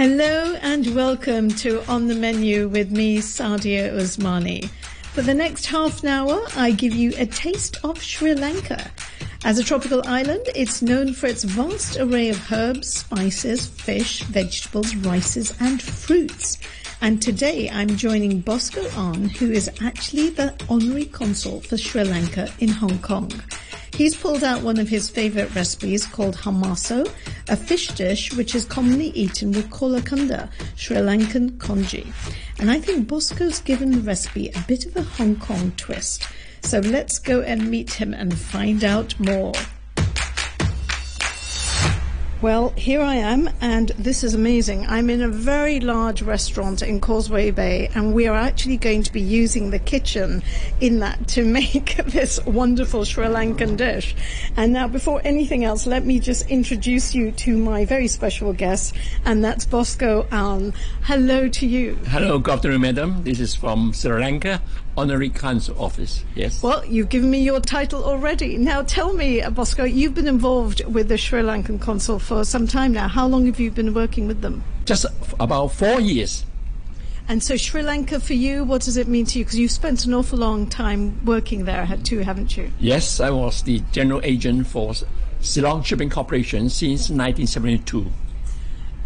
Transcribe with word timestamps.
Hello 0.00 0.54
and 0.62 0.94
welcome 0.94 1.50
to 1.56 1.84
On 1.86 2.08
the 2.08 2.14
Menu 2.14 2.68
with 2.68 2.90
me, 2.90 3.18
Sadia 3.18 3.92
Usmani. 3.92 4.70
For 5.12 5.20
the 5.20 5.34
next 5.34 5.66
half 5.66 6.02
an 6.02 6.08
hour, 6.08 6.40
I 6.56 6.70
give 6.70 6.94
you 6.94 7.12
a 7.18 7.26
taste 7.26 7.76
of 7.84 8.02
Sri 8.02 8.32
Lanka. 8.32 8.90
As 9.44 9.58
a 9.58 9.62
tropical 9.62 10.00
island, 10.06 10.46
it's 10.54 10.80
known 10.80 11.12
for 11.12 11.26
its 11.26 11.44
vast 11.44 11.98
array 11.98 12.30
of 12.30 12.50
herbs, 12.50 12.88
spices, 12.88 13.66
fish, 13.66 14.22
vegetables, 14.22 14.96
rices, 14.96 15.54
and 15.60 15.82
fruits. 15.82 16.56
And 17.02 17.20
today 17.20 17.68
I'm 17.68 17.94
joining 17.96 18.40
Bosco 18.40 18.80
An, 18.96 19.28
who 19.28 19.50
is 19.50 19.68
actually 19.82 20.30
the 20.30 20.54
honorary 20.70 21.04
consul 21.04 21.60
for 21.60 21.76
Sri 21.76 22.04
Lanka 22.04 22.48
in 22.58 22.70
Hong 22.70 23.00
Kong. 23.00 23.30
He's 23.92 24.16
pulled 24.16 24.42
out 24.42 24.62
one 24.62 24.78
of 24.78 24.88
his 24.88 25.10
favorite 25.10 25.54
recipes 25.54 26.06
called 26.06 26.36
Halmasso, 26.36 27.10
a 27.48 27.56
fish 27.56 27.88
dish 27.88 28.32
which 28.34 28.54
is 28.54 28.64
commonly 28.64 29.08
eaten 29.08 29.52
with 29.52 29.70
kola 29.70 30.00
kanda, 30.02 30.48
Sri 30.76 30.96
Lankan 30.96 31.58
congee. 31.58 32.12
And 32.58 32.70
I 32.70 32.80
think 32.80 33.08
Bosco's 33.08 33.60
given 33.60 33.90
the 33.90 34.00
recipe 34.00 34.48
a 34.48 34.64
bit 34.66 34.86
of 34.86 34.96
a 34.96 35.02
Hong 35.02 35.36
Kong 35.36 35.72
twist. 35.76 36.26
So 36.62 36.78
let's 36.80 37.18
go 37.18 37.40
and 37.42 37.70
meet 37.70 37.92
him 37.92 38.14
and 38.14 38.36
find 38.36 38.84
out 38.84 39.18
more. 39.18 39.52
Well, 42.42 42.70
here 42.70 43.02
I 43.02 43.16
am, 43.16 43.50
and 43.60 43.90
this 43.98 44.24
is 44.24 44.32
amazing. 44.32 44.86
I'm 44.86 45.10
in 45.10 45.20
a 45.20 45.28
very 45.28 45.78
large 45.78 46.22
restaurant 46.22 46.80
in 46.80 46.98
Causeway 46.98 47.50
Bay, 47.50 47.90
and 47.94 48.14
we 48.14 48.28
are 48.28 48.36
actually 48.36 48.78
going 48.78 49.02
to 49.02 49.12
be 49.12 49.20
using 49.20 49.68
the 49.68 49.78
kitchen 49.78 50.42
in 50.80 51.00
that 51.00 51.28
to 51.28 51.44
make 51.60 51.96
this 52.06 52.42
wonderful 52.46 53.04
Sri 53.04 53.26
Lankan 53.26 53.76
dish. 53.76 54.16
And 54.56 54.72
now, 54.72 54.88
before 54.88 55.20
anything 55.22 55.66
else, 55.66 55.86
let 55.86 56.06
me 56.06 56.18
just 56.18 56.48
introduce 56.48 57.14
you 57.14 57.30
to 57.32 57.58
my 57.58 57.84
very 57.84 58.08
special 58.08 58.54
guest, 58.54 58.94
and 59.26 59.44
that's 59.44 59.66
Bosco 59.66 60.26
An. 60.30 60.72
Hello 61.02 61.46
to 61.46 61.66
you. 61.66 61.98
Hello, 62.06 62.38
good 62.38 62.54
afternoon, 62.54 62.80
madam. 62.80 63.22
This 63.22 63.38
is 63.38 63.54
from 63.54 63.92
Sri 63.92 64.18
Lanka 64.18 64.62
Honorary 64.96 65.30
Consul 65.30 65.80
Office. 65.82 66.24
Yes. 66.34 66.62
Well, 66.62 66.84
you've 66.84 67.08
given 67.08 67.30
me 67.30 67.40
your 67.42 67.60
title 67.60 68.04
already. 68.04 68.58
Now, 68.58 68.82
tell 68.82 69.12
me, 69.12 69.40
uh, 69.40 69.50
Bosco, 69.50 69.84
you've 69.84 70.14
been 70.14 70.28
involved 70.28 70.84
with 70.84 71.08
the 71.08 71.16
Sri 71.16 71.40
Lankan 71.42 71.80
Consul 71.80 72.18
for 72.18 72.44
some 72.44 72.66
time 72.66 72.92
now. 72.92 73.08
How 73.08 73.26
long 73.26 73.46
have 73.46 73.60
you 73.60 73.70
been 73.70 73.94
working 73.94 74.26
with 74.26 74.40
them? 74.40 74.64
Just 74.84 75.06
about 75.38 75.68
four 75.68 76.00
years. 76.00 76.44
And 77.28 77.42
so, 77.42 77.56
Sri 77.56 77.82
Lanka 77.82 78.18
for 78.18 78.34
you, 78.34 78.64
what 78.64 78.82
does 78.82 78.96
it 78.96 79.06
mean 79.06 79.24
to 79.26 79.38
you? 79.38 79.44
Because 79.44 79.58
you've 79.58 79.70
spent 79.70 80.04
an 80.04 80.12
awful 80.12 80.38
long 80.38 80.66
time 80.66 81.24
working 81.24 81.64
there 81.64 81.86
too, 82.02 82.18
haven't 82.18 82.56
you? 82.56 82.72
Yes, 82.80 83.20
I 83.20 83.30
was 83.30 83.62
the 83.62 83.80
general 83.92 84.20
agent 84.24 84.66
for 84.66 84.94
Ceylon 85.40 85.82
Shipping 85.84 86.10
Corporation 86.10 86.68
since 86.68 87.08
1972. 87.08 88.10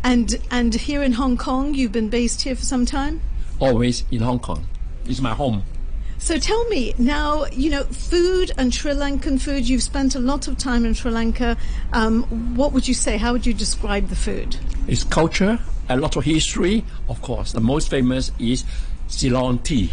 And 0.02 0.36
and 0.50 0.74
here 0.74 1.02
in 1.02 1.12
Hong 1.12 1.36
Kong, 1.36 1.74
you've 1.74 1.92
been 1.92 2.08
based 2.08 2.42
here 2.42 2.56
for 2.56 2.64
some 2.64 2.84
time. 2.84 3.20
Always 3.58 4.04
in 4.10 4.20
Hong 4.20 4.38
Kong. 4.38 4.66
It's 5.06 5.20
my 5.20 5.34
home. 5.34 5.64
So 6.24 6.38
tell 6.38 6.64
me 6.70 6.94
now, 6.96 7.44
you 7.52 7.68
know, 7.68 7.84
food 7.84 8.50
and 8.56 8.72
Sri 8.72 8.92
Lankan 8.92 9.38
food, 9.38 9.68
you've 9.68 9.82
spent 9.82 10.14
a 10.14 10.18
lot 10.18 10.48
of 10.48 10.56
time 10.56 10.86
in 10.86 10.94
Sri 10.94 11.10
Lanka. 11.10 11.54
Um, 11.92 12.22
what 12.56 12.72
would 12.72 12.88
you 12.88 12.94
say? 12.94 13.18
How 13.18 13.32
would 13.32 13.44
you 13.44 13.52
describe 13.52 14.08
the 14.08 14.16
food? 14.16 14.56
It's 14.88 15.04
culture, 15.04 15.58
a 15.90 15.98
lot 15.98 16.16
of 16.16 16.24
history. 16.24 16.82
Of 17.10 17.20
course, 17.20 17.52
the 17.52 17.60
most 17.60 17.90
famous 17.90 18.32
is 18.38 18.64
Ceylon 19.06 19.58
tea. 19.58 19.90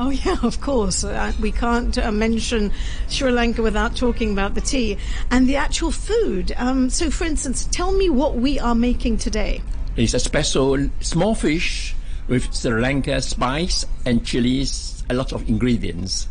Oh, 0.00 0.10
yeah, 0.26 0.38
of 0.42 0.60
course. 0.60 1.04
Uh, 1.04 1.32
we 1.40 1.52
can't 1.52 1.96
uh, 1.96 2.10
mention 2.10 2.72
Sri 3.06 3.30
Lanka 3.30 3.62
without 3.62 3.94
talking 3.94 4.32
about 4.32 4.56
the 4.56 4.60
tea 4.60 4.98
and 5.30 5.48
the 5.48 5.54
actual 5.54 5.92
food. 5.92 6.52
Um, 6.56 6.90
so, 6.90 7.08
for 7.08 7.22
instance, 7.22 7.68
tell 7.70 7.92
me 7.92 8.10
what 8.10 8.34
we 8.34 8.58
are 8.58 8.74
making 8.74 9.18
today. 9.18 9.62
It's 9.94 10.12
a 10.12 10.18
special 10.18 10.90
small 10.98 11.36
fish 11.36 11.94
with 12.26 12.52
Sri 12.52 12.80
Lanka 12.80 13.22
spice 13.22 13.86
and 14.04 14.26
chilies, 14.26 14.97
a 15.10 15.14
lot 15.14 15.32
of 15.32 15.48
ingredients. 15.48 16.28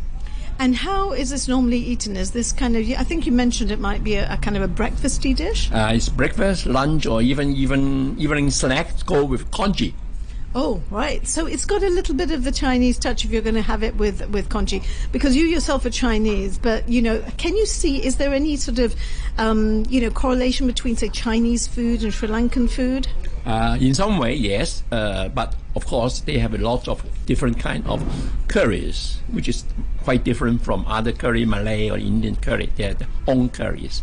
And 0.60 0.76
how 0.76 1.12
is 1.12 1.30
this 1.30 1.48
normally 1.48 1.78
eaten? 1.78 2.18
Is 2.18 2.32
this 2.32 2.52
kind 2.52 2.76
of? 2.76 2.90
I 2.90 3.04
think 3.04 3.26
you 3.28 3.32
mentioned 3.32 3.72
it 3.72 3.80
might 3.80 4.04
be 4.04 4.16
a, 4.16 4.34
a 4.34 4.38
kind 4.38 4.58
of 4.58 4.64
a 4.64 4.68
breakfasty 4.68 5.36
dish. 5.36 5.72
Uh, 5.72 5.92
it's 5.94 6.10
breakfast, 6.10 6.66
lunch, 6.66 7.06
or 7.06 7.22
even 7.22 7.56
even 7.56 8.18
evening 8.20 8.50
snack. 8.50 9.06
Go 9.06 9.24
with 9.24 9.52
congee. 9.52 9.94
Oh, 10.56 10.82
right. 10.90 11.28
So 11.28 11.46
it's 11.46 11.66
got 11.66 11.84
a 11.84 11.90
little 11.90 12.16
bit 12.16 12.32
of 12.32 12.44
the 12.44 12.52
Chinese 12.52 12.98
touch 12.98 13.24
if 13.24 13.30
you're 13.30 13.44
going 13.44 13.54
to 13.54 13.62
have 13.62 13.84
it 13.84 13.96
with 13.98 14.28
with 14.30 14.50
congee, 14.50 14.82
because 15.12 15.36
you 15.36 15.46
yourself 15.46 15.86
are 15.86 15.92
Chinese. 15.92 16.58
But 16.58 16.90
you 16.90 17.04
know, 17.04 17.24
can 17.38 17.56
you 17.56 17.68
see? 17.68 18.04
Is 18.04 18.16
there 18.16 18.34
any 18.34 18.56
sort 18.56 18.80
of, 18.80 18.96
um, 19.38 19.86
you 19.90 20.02
know, 20.02 20.10
correlation 20.10 20.66
between 20.66 20.96
say 20.96 21.10
Chinese 21.10 21.68
food 21.68 22.02
and 22.02 22.12
Sri 22.12 22.28
Lankan 22.28 22.68
food? 22.68 23.08
Uh, 23.46 23.78
in 23.80 23.94
some 23.94 24.18
way, 24.18 24.34
yes, 24.34 24.84
uh, 24.92 25.30
but 25.30 25.54
of 25.78 25.86
course 25.86 26.22
they 26.22 26.40
have 26.40 26.56
a 26.56 26.58
lot 26.58 26.88
of 26.88 27.04
different 27.28 27.60
kind 27.60 27.86
of 27.88 28.04
curries, 28.48 29.20
which 29.32 29.48
is 29.48 29.64
quite 30.04 30.24
different 30.24 30.64
from 30.64 30.84
other 30.88 31.12
curry, 31.12 31.46
Malay 31.46 31.90
or 31.90 31.98
Indian 31.98 32.36
curry. 32.36 32.70
They 32.76 32.84
have 32.84 32.98
their 32.98 33.08
own 33.28 33.50
curries. 33.50 34.02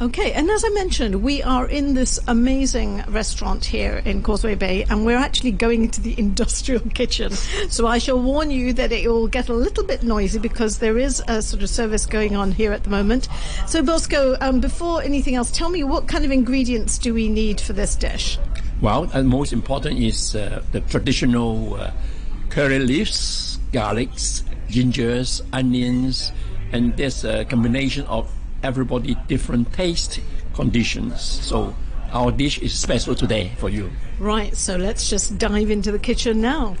Okay, 0.00 0.30
and 0.32 0.48
as 0.48 0.64
I 0.64 0.68
mentioned, 0.68 1.24
we 1.24 1.42
are 1.42 1.66
in 1.66 1.94
this 1.94 2.20
amazing 2.28 3.02
restaurant 3.08 3.64
here 3.64 4.00
in 4.04 4.22
Causeway 4.22 4.54
Bay, 4.54 4.84
and 4.88 5.04
we're 5.04 5.16
actually 5.16 5.50
going 5.50 5.82
into 5.82 6.00
the 6.00 6.14
industrial 6.26 6.82
kitchen. 6.90 7.32
So 7.32 7.86
I 7.86 7.98
shall 7.98 8.22
warn 8.22 8.50
you 8.50 8.74
that 8.74 8.92
it 8.92 9.08
will 9.08 9.26
get 9.26 9.48
a 9.48 9.54
little 9.54 9.84
bit 9.84 10.04
noisy 10.04 10.38
because 10.38 10.78
there 10.78 10.98
is 10.98 11.20
a 11.26 11.42
sort 11.42 11.64
of 11.64 11.70
service 11.70 12.06
going 12.06 12.36
on 12.36 12.52
here 12.52 12.72
at 12.72 12.84
the 12.84 12.90
moment. 12.90 13.28
So, 13.66 13.82
Bosco, 13.82 14.36
um, 14.40 14.60
before 14.60 15.02
anything 15.02 15.34
else, 15.34 15.50
tell 15.50 15.70
me 15.70 15.82
what 15.82 16.06
kind 16.06 16.24
of 16.24 16.30
ingredients 16.30 16.98
do 16.98 17.12
we 17.14 17.28
need 17.28 17.60
for 17.60 17.72
this 17.72 17.96
dish? 17.96 18.38
Well, 18.80 19.10
and 19.12 19.28
most 19.28 19.52
important 19.52 19.98
is 19.98 20.36
uh, 20.36 20.62
the 20.70 20.80
traditional 20.82 21.74
uh, 21.74 21.90
curry 22.48 22.78
leaves, 22.78 23.58
garlics, 23.72 24.44
gingers, 24.68 25.42
onions, 25.52 26.32
and 26.70 26.96
there's 26.96 27.24
a 27.24 27.44
combination 27.44 28.06
of 28.06 28.30
everybody 28.62 29.16
different 29.26 29.72
taste 29.72 30.20
conditions. 30.54 31.20
So 31.20 31.74
our 32.12 32.30
dish 32.30 32.58
is 32.58 32.78
special 32.78 33.14
today 33.14 33.52
for 33.58 33.68
you. 33.68 33.90
Right, 34.18 34.56
so 34.56 34.76
let's 34.76 35.10
just 35.10 35.38
dive 35.38 35.70
into 35.70 35.90
the 35.90 35.98
kitchen 35.98 36.40
now. 36.40 36.76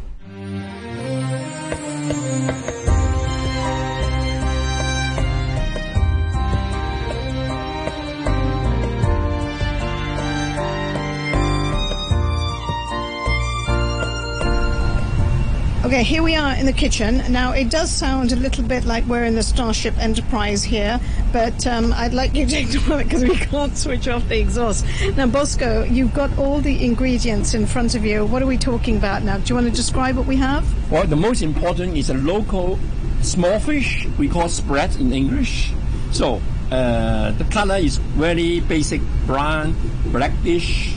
Okay, 15.98 16.06
here 16.06 16.22
we 16.22 16.36
are 16.36 16.54
in 16.54 16.64
the 16.64 16.72
kitchen. 16.72 17.24
Now, 17.28 17.50
it 17.50 17.70
does 17.70 17.90
sound 17.90 18.30
a 18.30 18.36
little 18.36 18.62
bit 18.62 18.84
like 18.84 19.04
we're 19.06 19.24
in 19.24 19.34
the 19.34 19.42
Starship 19.42 19.98
Enterprise 19.98 20.62
here, 20.62 21.00
but 21.32 21.66
um, 21.66 21.92
I'd 21.92 22.14
like 22.14 22.36
you 22.36 22.46
to 22.46 22.56
ignore 22.60 23.00
it 23.00 23.08
because 23.08 23.24
we 23.24 23.34
can't 23.34 23.76
switch 23.76 24.06
off 24.06 24.28
the 24.28 24.38
exhaust. 24.38 24.86
Now, 25.16 25.26
Bosco, 25.26 25.82
you've 25.82 26.14
got 26.14 26.38
all 26.38 26.60
the 26.60 26.84
ingredients 26.84 27.52
in 27.54 27.66
front 27.66 27.96
of 27.96 28.04
you. 28.04 28.24
What 28.24 28.42
are 28.42 28.46
we 28.46 28.56
talking 28.56 28.96
about 28.96 29.24
now? 29.24 29.38
Do 29.38 29.48
you 29.48 29.54
want 29.56 29.66
to 29.66 29.74
describe 29.74 30.16
what 30.16 30.26
we 30.26 30.36
have? 30.36 30.64
Well, 30.88 31.04
the 31.04 31.16
most 31.16 31.42
important 31.42 31.96
is 31.96 32.10
a 32.10 32.14
local 32.14 32.78
small 33.20 33.58
fish 33.58 34.06
we 34.18 34.28
call 34.28 34.48
sprat 34.48 34.94
in 35.00 35.12
English. 35.12 35.72
So, 36.12 36.40
uh, 36.70 37.32
the 37.32 37.44
color 37.50 37.74
is 37.74 37.96
very 37.96 38.60
basic 38.60 39.00
brown, 39.26 39.74
blackish, 40.12 40.94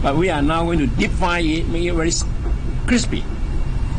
but 0.00 0.14
we 0.14 0.30
are 0.30 0.42
now 0.42 0.62
going 0.62 0.78
to 0.78 0.86
deep 0.86 1.10
fry 1.10 1.40
it, 1.40 1.66
make 1.66 1.86
it 1.86 1.92
very 1.92 2.12
crispy. 2.86 3.24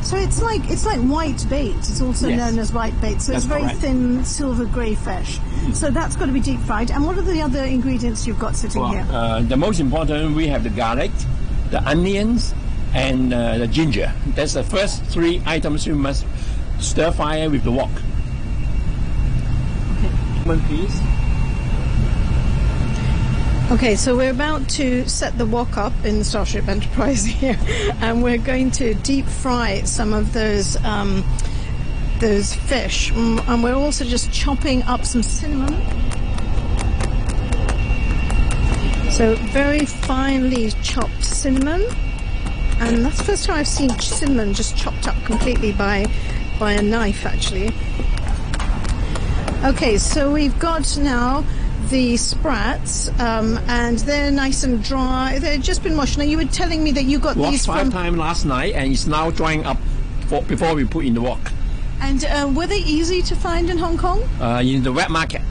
So 0.04 0.16
it's 0.18 0.42
like 0.42 0.70
it's 0.70 0.86
like 0.86 1.00
white 1.02 1.46
bait. 1.50 1.76
It's 1.78 2.02
also 2.02 2.28
Yes. 2.30 2.38
known 2.40 2.60
as 2.60 2.72
white 2.74 3.00
bait. 3.02 3.22
So 3.22 3.32
That's 3.34 3.44
it's 3.44 3.46
very 3.46 3.62
correct. 3.64 3.80
thin 3.80 4.24
silver 4.26 4.66
grey 4.66 4.96
fish. 4.96 5.40
So 5.74 5.90
that's 5.92 6.16
got 6.16 6.26
to 6.28 6.32
be 6.32 6.40
deep 6.40 6.60
fried. 6.62 6.90
And 6.92 7.06
what 7.06 7.18
are 7.18 7.22
the 7.22 7.42
other 7.42 7.64
ingredients 7.64 8.26
you've 8.26 8.40
got 8.40 8.56
sitting 8.56 8.82
Well, 8.82 8.92
here? 8.92 9.06
uh, 9.12 9.42
the 9.42 9.58
most 9.58 9.80
important, 9.80 10.36
we 10.36 10.48
have 10.48 10.64
the 10.64 10.70
garlic, 10.72 11.12
the 11.70 11.84
onions, 11.88 12.54
and 12.96 13.34
uh, 13.34 13.58
the 13.60 13.68
ginger. 13.68 14.12
That's 14.36 14.54
the 14.54 14.64
first 14.64 15.04
three 15.06 15.42
items 15.46 15.86
you 15.86 15.96
must 15.96 16.26
stir 16.80 17.12
fry 17.12 17.46
with 17.48 17.64
the 17.64 17.72
wok. 17.72 17.92
One 20.46 20.62
piece. 20.68 21.00
Okay, 23.72 23.96
so 23.96 24.18
we're 24.18 24.32
about 24.32 24.68
to 24.70 25.08
set 25.08 25.38
the 25.38 25.46
wok 25.46 25.78
up 25.78 25.94
in 26.04 26.18
the 26.18 26.26
Starship 26.26 26.68
Enterprise 26.68 27.24
here, 27.26 27.56
and 28.02 28.24
we're 28.24 28.40
going 28.40 28.72
to 28.72 28.96
deep 28.96 29.28
fry 29.28 29.84
some 29.84 30.12
of 30.12 30.34
those 30.34 30.76
um, 30.84 31.24
those 32.18 32.56
fish, 32.56 33.12
Mm, 33.12 33.48
and 33.48 33.64
we're 33.64 33.76
also 33.76 34.06
just 34.06 34.34
chopping 34.34 34.82
up 34.84 35.06
some 35.06 35.22
cinnamon. 35.22 35.76
So 39.12 39.36
very 39.52 39.86
finely 39.86 40.72
chopped 40.82 41.24
cinnamon, 41.24 41.86
and 42.80 43.06
that's 43.06 43.20
the 43.20 43.24
first 43.24 43.46
time 43.46 43.58
I've 43.58 43.68
seen 43.68 43.92
cinnamon 44.00 44.56
just 44.56 44.78
chopped 44.78 45.08
up 45.08 45.24
completely 45.26 45.74
by 45.74 46.08
by 46.60 46.72
a 46.72 46.82
knife, 46.82 47.24
actually. 47.24 47.70
Okay, 49.64 50.00
so 50.00 50.32
we've 50.32 50.58
got 50.58 50.98
now 50.98 51.46
the 51.90 52.18
sprats, 52.18 53.10
um, 53.20 53.58
and 53.68 54.00
they're 54.00 54.32
nice 54.32 54.64
and 54.64 54.84
dry. 54.84 55.40
They've 55.40 55.62
just 55.62 55.84
been 55.84 55.98
washed. 55.98 56.18
Now 56.18 56.24
you 56.24 56.38
were 56.38 56.46
telling 56.46 56.84
me 56.84 56.92
that 56.92 57.04
you 57.04 57.20
got 57.20 57.36
Washed 57.36 57.52
these 57.52 57.66
five 57.66 57.82
from 57.82 57.92
time 57.92 58.18
last 58.18 58.46
night, 58.46 58.74
and 58.76 58.92
it's 58.92 59.08
now 59.08 59.32
drying 59.32 59.66
up 59.66 59.78
for, 60.28 60.42
before 60.44 60.76
we 60.76 60.86
put 60.86 61.06
in 61.06 61.14
the 61.14 61.22
wok. 61.22 61.52
And 62.02 62.24
uh, 62.24 62.52
were 62.56 62.68
they 62.68 62.78
easy 62.78 63.22
to 63.24 63.36
find 63.36 63.70
in 63.70 63.78
Hong 63.78 63.98
Kong? 63.98 64.24
Uh, 64.40 64.62
in 64.64 64.84
the 64.84 64.92
wet 64.92 65.10
market. 65.10 65.42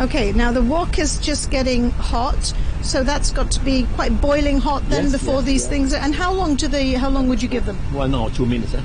Okay, 0.00 0.32
now 0.32 0.50
the 0.50 0.62
wok 0.62 0.98
is 0.98 1.18
just 1.18 1.50
getting 1.50 1.90
hot, 1.90 2.54
so 2.82 3.04
that's 3.04 3.30
got 3.30 3.50
to 3.52 3.60
be 3.60 3.86
quite 3.94 4.20
boiling 4.20 4.58
hot 4.58 4.82
then 4.88 5.04
yes, 5.04 5.12
before 5.12 5.36
yes, 5.36 5.44
these 5.44 5.62
yes. 5.62 5.70
things. 5.70 5.94
And 5.94 6.14
how 6.14 6.32
long 6.32 6.56
do 6.56 6.68
they? 6.68 6.92
How 6.92 7.10
long 7.10 7.28
would 7.28 7.42
you 7.42 7.48
give 7.48 7.66
them? 7.66 7.76
One 7.92 8.10
no, 8.10 8.28
two 8.30 8.46
minutes. 8.46 8.74
Eh? 8.74 8.80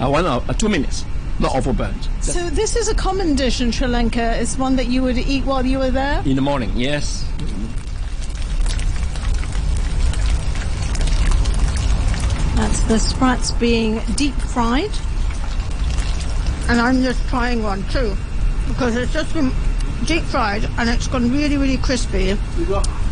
Uh, 0.00 0.10
one 0.10 0.26
hour, 0.26 0.42
uh, 0.48 0.52
two 0.52 0.68
minutes 0.68 1.04
not 1.38 1.54
overburnt. 1.54 2.08
So 2.20 2.48
this 2.50 2.76
is 2.76 2.88
a 2.88 2.94
common 2.94 3.34
dish 3.34 3.60
in 3.60 3.72
Sri 3.72 3.86
Lanka. 3.86 4.40
It's 4.40 4.56
one 4.56 4.76
that 4.76 4.86
you 4.86 5.02
would 5.02 5.18
eat 5.18 5.44
while 5.44 5.64
you 5.64 5.78
were 5.78 5.90
there. 5.90 6.22
In 6.24 6.36
the 6.36 6.42
morning, 6.42 6.70
yes. 6.74 7.24
That's 12.56 12.80
the 12.84 12.98
sprats 12.98 13.50
being 13.52 14.00
deep 14.14 14.34
fried. 14.34 14.90
And 16.68 16.80
I'm 16.80 17.02
just 17.02 17.26
trying 17.28 17.62
one 17.62 17.82
too. 17.88 18.16
Because 18.68 18.96
it's 18.96 19.12
just 19.12 19.34
been 19.34 19.52
deep 20.06 20.22
fried 20.22 20.64
and 20.78 20.88
it's 20.88 21.08
gone 21.08 21.30
really, 21.30 21.56
really 21.56 21.78
crispy. 21.78 22.38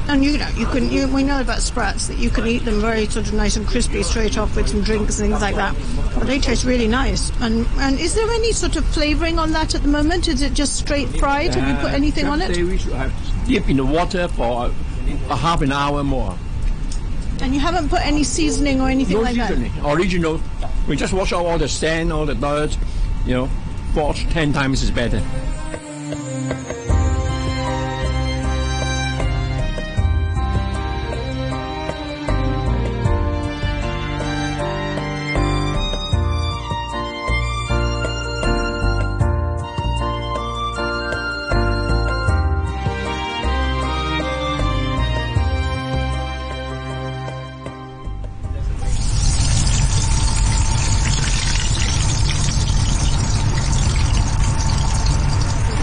And 0.09 0.25
you 0.25 0.37
know, 0.37 0.49
you 0.57 0.67
can, 0.67 0.91
you, 0.91 1.07
we 1.09 1.23
know 1.23 1.41
about 1.41 1.61
sprats 1.61 2.09
that 2.09 2.19
you 2.19 2.29
can 2.29 2.47
eat 2.47 2.65
them 2.65 2.81
very 2.81 3.07
sort 3.07 3.29
of 3.29 3.35
nice 3.35 3.57
and 3.57 3.67
crispy 3.67 4.03
straight 4.03 4.37
off 4.37 4.57
with 4.57 4.69
some 4.69 4.83
drinks 4.83 5.21
and 5.21 5.31
things 5.31 5.41
like 5.41 5.55
that. 5.55 5.75
But 6.19 6.27
they 6.27 6.39
taste 6.41 6.65
really 6.65 6.89
nice. 6.89 7.31
And 7.41 7.67
and 7.79 7.99
is 8.01 8.15
there 8.15 8.29
any 8.31 8.53
sort 8.53 8.77
of 8.77 8.85
flavouring 8.87 9.39
on 9.39 9.53
that 9.53 9.75
at 9.75 9.83
the 9.83 9.89
moment? 9.89 10.27
Is 10.29 10.43
it 10.43 10.55
just 10.55 10.77
straight 10.77 11.09
fried? 11.09 11.55
Have 11.55 11.69
you 11.69 11.75
put 11.83 11.93
anything 11.93 12.27
on 12.27 12.43
it? 12.43 12.57
we 12.57 12.79
should 12.79 12.93
have 12.95 13.13
dip 13.47 13.69
in 13.69 13.77
the 13.77 13.85
water 13.85 14.29
for 14.29 14.73
a 15.31 15.37
half 15.37 15.63
an 15.63 15.73
hour 15.73 16.03
more. 16.03 16.37
And 17.41 17.55
you 17.55 17.61
haven't 17.61 17.89
put 17.89 18.05
any 18.05 18.23
seasoning 18.25 18.81
or 18.81 18.89
anything 18.89 19.17
No 19.17 19.23
like 19.23 19.37
that? 19.37 19.49
seasoning. 19.51 19.73
Original. 19.85 20.41
We 20.89 20.97
just 20.97 21.13
wash 21.13 21.33
out 21.33 21.47
all 21.47 21.59
the 21.59 21.69
sand, 21.69 22.13
all 22.13 22.27
the 22.27 22.35
dirt. 22.35 22.77
You 23.25 23.35
know, 23.35 23.51
wash 23.95 24.27
ten 24.31 24.53
times 24.53 24.83
is 24.83 24.91
better. 24.91 25.23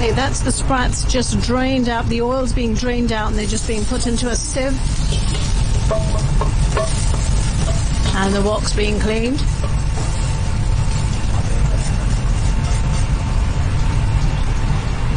Okay, 0.10 0.16
that's 0.16 0.40
the 0.40 0.52
sprats 0.52 1.04
just 1.04 1.40
drained 1.42 1.88
out. 1.88 2.04
The 2.08 2.24
oil's 2.24 2.52
being 2.52 2.74
drained 2.74 3.12
out 3.12 3.28
and 3.28 3.38
they're 3.38 3.46
just 3.46 3.68
being 3.68 3.86
put 3.86 4.08
into 4.08 4.28
a 4.28 4.36
sieve. 4.36 4.74
And 8.16 8.34
the 8.34 8.42
wok's 8.42 8.74
being 8.74 9.00
cleaned. 9.00 9.40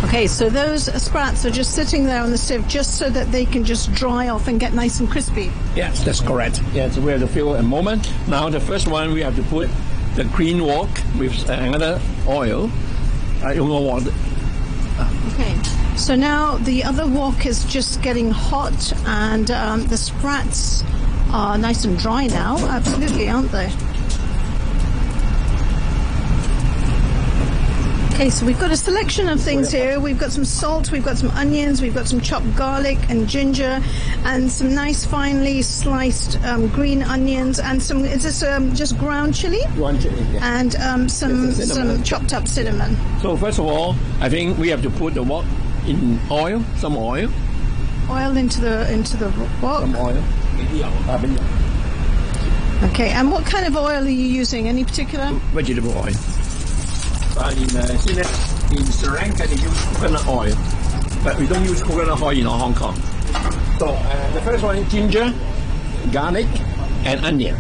Okay, 0.05 0.27
so 0.27 0.51
those 0.51 0.93
sprats 1.03 1.47
are 1.47 1.51
just 1.51 1.75
sitting 1.75 2.05
there 2.05 2.21
on 2.21 2.31
the 2.31 2.37
sieve 2.37 2.69
just 2.69 2.99
so 2.99 3.09
that 3.09 3.33
they 3.33 3.47
can 3.47 3.65
just 3.65 3.95
dry 3.95 4.29
off 4.29 4.47
and 4.47 4.61
get 4.61 4.75
nice 4.75 5.01
and 5.01 5.11
crispy. 5.11 5.51
Yes, 5.75 6.05
that's 6.05 6.21
correct. 6.21 6.61
Yes, 6.75 6.99
we 6.99 7.13
have 7.13 7.21
to 7.23 7.27
fill 7.27 7.55
a 7.55 7.63
moment. 7.63 8.13
Now 8.29 8.51
the 8.51 8.61
first 8.61 8.89
one 8.89 9.15
we 9.15 9.23
have 9.23 9.37
to 9.37 9.43
put 9.45 9.71
the 10.17 10.25
green 10.25 10.63
wok 10.67 10.91
with 11.19 11.49
another 11.49 11.99
oil. 12.29 12.71
I 13.43 13.55
don't 13.55 13.71
know 13.71 13.81
what. 13.81 14.32
Okay, 15.93 15.99
so 15.99 16.17
now 16.17 16.57
the 16.57 16.85
other 16.85 17.07
wok 17.07 17.45
is 17.45 17.65
just 17.67 18.01
getting 18.03 18.31
hot 18.31 18.93
and 19.07 19.51
um, 19.51 19.87
the 19.89 19.97
sprats 19.99 20.83
are 21.33 21.59
nice 21.59 21.85
and 21.85 21.99
dry 21.99 22.27
now. 22.29 22.57
Absolutely, 22.69 23.29
aren't 23.29 23.51
they? 23.53 23.71
Okay, 28.15 28.31
so 28.31 28.45
we've 28.47 28.61
got 28.61 28.71
a 28.71 28.77
selection 28.77 29.29
of 29.29 29.41
things 29.41 29.71
here. 29.73 29.99
We've 29.99 30.19
got 30.19 30.33
some 30.33 30.45
salt, 30.45 30.93
we've 30.93 31.05
got 31.05 31.17
some 31.17 31.31
onions, 31.33 31.81
we've 31.83 31.95
got 31.95 32.07
some 32.07 32.21
chopped 32.21 32.55
garlic 32.55 32.99
and 33.09 33.27
ginger, 33.27 33.83
and 34.25 34.51
some 34.51 34.75
nice 34.75 35.05
finely 35.05 35.63
sliced 35.63 36.39
um, 36.45 36.69
green 36.69 37.03
onions, 37.03 37.59
and 37.59 37.83
some. 37.83 38.05
Is 38.05 38.23
this 38.23 38.43
um, 38.43 38.75
just 38.75 38.97
ground 38.99 39.35
chili? 39.35 39.63
One 39.77 39.99
chili, 39.99 40.23
yeah. 40.33 40.59
And 40.59 40.77
um, 40.77 41.09
some 41.09 41.47
Yes, 41.47 41.57
the 41.57 41.67
cinnamon. 41.67 41.97
some 41.97 42.05
chopped 42.05 42.33
up 42.35 42.47
cinnamon. 42.47 42.97
So 43.21 43.37
first 43.37 43.59
of 43.59 43.65
all, 43.65 43.97
I 44.21 44.29
think 44.29 44.57
we 44.59 44.69
have 44.69 44.83
to 44.83 44.91
put 44.91 45.15
the 45.15 45.23
wok 45.23 45.47
in 45.87 46.19
oil, 46.31 46.63
some 46.77 46.97
oil, 46.97 47.29
Oil 48.11 48.37
into 48.37 48.61
the 48.61 48.93
into 48.93 49.17
the 49.17 49.29
wok. 49.63 49.81
some 49.81 49.97
oil. 49.97 50.23
Uh, 51.09 51.19
Okay, 52.91 53.11
and 53.11 53.31
what 53.31 53.45
kind 53.47 53.65
of 53.67 53.77
oil 53.77 54.03
are 54.05 54.09
you 54.09 54.27
using? 54.41 54.69
Any 54.69 54.85
particular? 54.85 55.31
vegetable 55.55 55.93
oil. 55.97 56.13
But 57.35 57.57
in, 57.57 57.77
uh, 57.77 57.87
Sri- 57.99 58.77
in 58.77 58.85
Sri 58.87 59.09
Lanka, 59.09 59.47
they 59.47 59.55
use 59.55 59.81
coconut 59.87 60.27
oil, 60.27 60.55
but 61.23 61.39
we 61.39 61.47
don't 61.47 61.65
use 61.65 61.81
coconut 61.83 62.21
oil 62.21 62.37
in 62.37 62.45
Hong 62.45 62.75
Kong. 62.75 62.97
So 63.79 63.87
uh, 63.89 64.31
the 64.35 64.41
first 64.43 64.65
one 64.65 64.77
is 64.79 64.91
ginger, 64.93 65.33
garlic, 66.11 66.49
and 67.05 67.25
onion. 67.25 67.57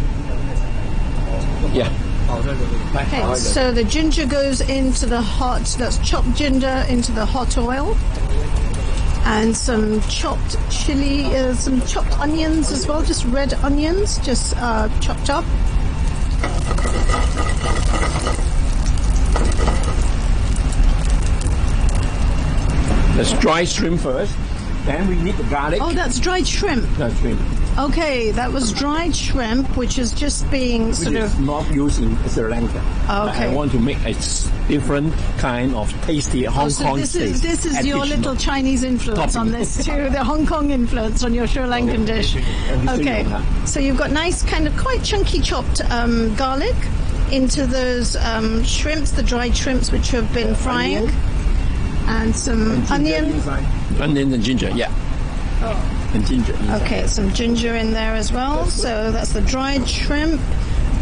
Yeah. 1.72 1.88
Okay, 2.32 3.34
so 3.34 3.72
the 3.72 3.84
ginger 3.84 4.26
goes 4.26 4.62
into 4.62 5.04
the 5.04 5.20
hot, 5.20 5.62
that's 5.78 5.98
chopped 5.98 6.34
ginger 6.34 6.84
into 6.88 7.12
the 7.12 7.26
hot 7.26 7.58
oil. 7.58 7.94
And 9.24 9.54
some 9.54 10.00
chopped 10.02 10.56
chili, 10.70 11.26
uh, 11.26 11.54
some 11.54 11.82
chopped 11.82 12.18
onions 12.18 12.72
as 12.72 12.88
well, 12.88 13.02
just 13.02 13.24
red 13.26 13.52
onions, 13.54 14.18
just 14.18 14.56
uh, 14.56 14.88
chopped 15.00 15.28
up. 15.28 15.44
Let's 23.16 23.32
dry 23.40 23.64
shrimp 23.64 24.00
first. 24.00 24.34
Then 24.84 25.06
we 25.06 25.16
need 25.16 25.36
the 25.36 25.44
garlic. 25.44 25.80
Oh, 25.82 25.92
that's 25.92 26.18
dried 26.18 26.46
shrimp. 26.46 26.82
The 26.96 27.14
shrimp, 27.16 27.40
Okay, 27.78 28.32
that 28.32 28.52
was 28.52 28.70
dried 28.72 29.16
shrimp, 29.16 29.78
which 29.78 29.98
is 29.98 30.12
just 30.12 30.48
being 30.50 30.88
which 30.88 30.96
sort 30.96 31.16
is 31.16 31.32
of. 31.32 31.40
not 31.40 31.70
used 31.72 32.02
in 32.02 32.16
Sri 32.28 32.44
Lanka. 32.50 32.78
Okay. 33.08 33.48
I 33.48 33.54
want 33.54 33.72
to 33.72 33.78
make 33.78 33.98
a 34.04 34.12
different 34.68 35.14
kind 35.38 35.74
of 35.74 35.90
tasty 36.04 36.44
Hong 36.44 36.66
Oh, 36.66 36.68
so 36.68 36.84
Kong 36.84 36.96
this 36.98 37.14
is 37.14 37.40
this 37.40 37.64
is 37.64 37.86
your 37.86 38.04
little 38.04 38.36
Chinese 38.36 38.82
influence 38.84 39.36
on 39.36 39.50
this 39.52 39.84
too, 39.84 40.10
the 40.10 40.22
Hong 40.22 40.46
Kong 40.46 40.70
influence 40.70 41.24
on 41.24 41.32
your 41.32 41.46
Sri 41.46 41.62
Lankan 41.62 42.04
dish. 42.06 42.36
And 42.36 42.90
Okay, 42.90 43.26
so 43.64 43.80
you've 43.80 43.96
got 43.96 44.10
nice, 44.10 44.42
kind 44.42 44.66
of 44.66 44.76
quite 44.76 45.02
chunky 45.02 45.40
chopped 45.40 45.80
um, 45.90 46.34
garlic 46.36 46.76
into 47.32 47.66
those 47.66 48.16
um, 48.16 48.62
shrimps, 48.64 49.12
the 49.12 49.22
dried 49.22 49.56
shrimps 49.56 49.90
which 49.90 50.10
have 50.10 50.30
been 50.34 50.54
frying, 50.54 51.08
and 52.06 52.36
some 52.36 52.84
onion. 52.92 53.32
Onion 53.98 54.34
and 54.34 54.42
ginger, 54.42 54.68
yeah. 54.70 54.92
And 56.14 56.26
ginger. 56.26 56.54
Okay, 56.82 57.06
some 57.06 57.32
ginger 57.32 57.74
in 57.76 57.92
there 57.92 58.14
as 58.14 58.32
well. 58.32 58.66
So 58.66 59.10
that's 59.12 59.32
the 59.32 59.40
dried 59.40 59.88
shrimp, 59.88 60.40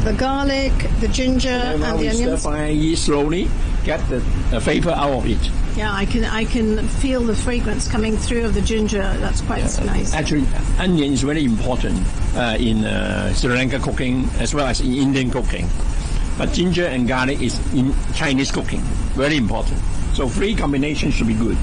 the 0.05 0.13
garlic, 0.13 0.73
the 1.01 1.09
ginger, 1.09 1.49
And 1.49 1.83
and 1.83 1.99
the 1.99 2.11
stir 2.13 2.49
onions. 2.49 2.85
it 2.93 2.97
slowly, 2.97 3.49
get 3.85 4.01
the, 4.09 4.19
the 4.51 4.61
vapor 4.61 4.91
out 4.91 5.13
of 5.13 5.27
it. 5.27 5.51
Yeah, 5.77 5.93
I 5.93 6.05
can 6.05 6.25
I 6.25 6.45
can 6.45 6.87
feel 6.89 7.23
the 7.23 7.35
fragrance 7.35 7.89
coming 7.89 8.17
through 8.17 8.45
of 8.45 8.55
the 8.55 8.61
ginger. 8.61 9.03
That's 9.19 9.41
quite 9.41 9.63
nice. 9.85 10.15
Actually, 10.15 10.47
onion 10.79 11.13
is 11.13 11.23
very 11.23 11.45
important 11.45 11.99
uh, 12.37 12.57
in 12.59 12.85
uh, 12.85 13.33
Sri 13.35 13.55
Lanka 13.55 13.79
cooking 13.79 14.29
as 14.39 14.53
well 14.55 14.67
as 14.67 14.81
in 14.81 14.93
Indian 14.95 15.31
cooking. 15.31 15.69
But 16.39 16.53
ginger 16.53 16.87
and 16.87 17.07
garlic 17.07 17.41
is 17.41 17.59
in 17.75 17.95
Chinese 18.15 18.51
cooking, 18.51 18.81
very 19.15 19.37
important. 19.37 19.79
So 20.15 20.29
three 20.29 20.55
combinations 20.55 21.15
should 21.15 21.27
be 21.29 21.35
good. 21.35 21.57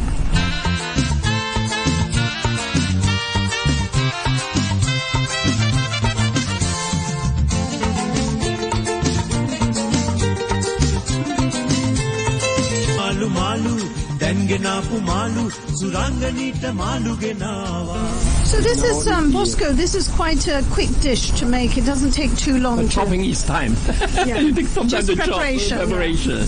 So 18.46 18.57
this 18.62 18.84
is 18.84 19.07
um, 19.07 19.31
Bosco. 19.31 19.74
This 19.74 19.93
is 19.93 20.07
quite 20.07 20.48
a 20.48 20.65
quick 20.72 20.89
dish 21.01 21.29
to 21.31 21.46
make. 21.46 21.77
It 21.77 21.86
doesn't 21.86 22.12
take 22.12 22.36
too 22.36 22.57
long. 22.57 22.77
The 22.77 22.84
to, 22.84 22.89
chopping 22.89 23.24
is 23.24 23.43
time. 23.46 23.75
Yeah. 24.25 24.38
it 24.41 24.55
takes 24.55 24.69
some 24.69 24.88
time 24.88 24.89
Just 24.89 25.07
to 25.10 25.15
chop. 25.15 25.25
preparation, 25.25 25.77
yeah. 25.77 25.86
Preparation. 25.86 26.48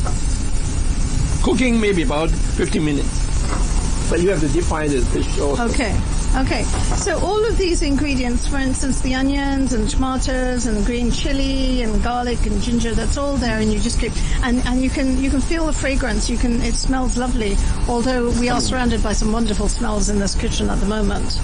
Cooking 1.44 1.80
maybe 1.80 2.02
about 2.02 2.32
15 2.32 2.84
minutes. 2.84 4.10
But 4.10 4.22
you 4.22 4.30
have 4.32 4.40
to 4.40 4.48
define 4.48 4.90
the 4.90 5.02
fish 5.02 5.40
also. 5.40 5.70
Okay, 5.70 5.96
okay. 6.42 6.64
So 6.98 7.20
all 7.20 7.44
of 7.46 7.58
these 7.58 7.82
ingredients, 7.82 8.48
for 8.48 8.58
instance, 8.58 9.02
the 9.02 9.16
onions 9.16 9.74
and 9.74 9.90
tomatoes 9.90 10.66
and 10.66 10.86
green 10.86 11.12
chili 11.12 11.82
and 11.82 12.02
garlic 12.04 12.46
and 12.46 12.62
ginger, 12.62 12.94
that's 12.94 13.18
all 13.18 13.36
there, 13.38 13.60
and 13.60 13.72
you 13.72 13.80
just 13.80 14.00
keep 14.00 14.12
and, 14.44 14.60
and 14.66 14.82
you 14.82 14.90
can 14.90 15.18
you 15.22 15.30
can 15.30 15.42
feel 15.42 15.66
the 15.66 15.74
fragrance. 15.74 16.30
You 16.30 16.38
can 16.38 16.62
it 16.62 16.74
smells 16.76 17.18
lovely. 17.18 17.56
Although 17.88 18.30
we 18.40 18.50
are 18.50 18.62
surrounded 18.62 19.02
by 19.04 19.14
some 19.14 19.32
wonderful 19.32 19.68
smells 19.68 20.10
in 20.10 20.20
this 20.20 20.36
kitchen 20.36 20.70
at 20.70 20.80
the 20.80 20.88
moment. 20.88 21.40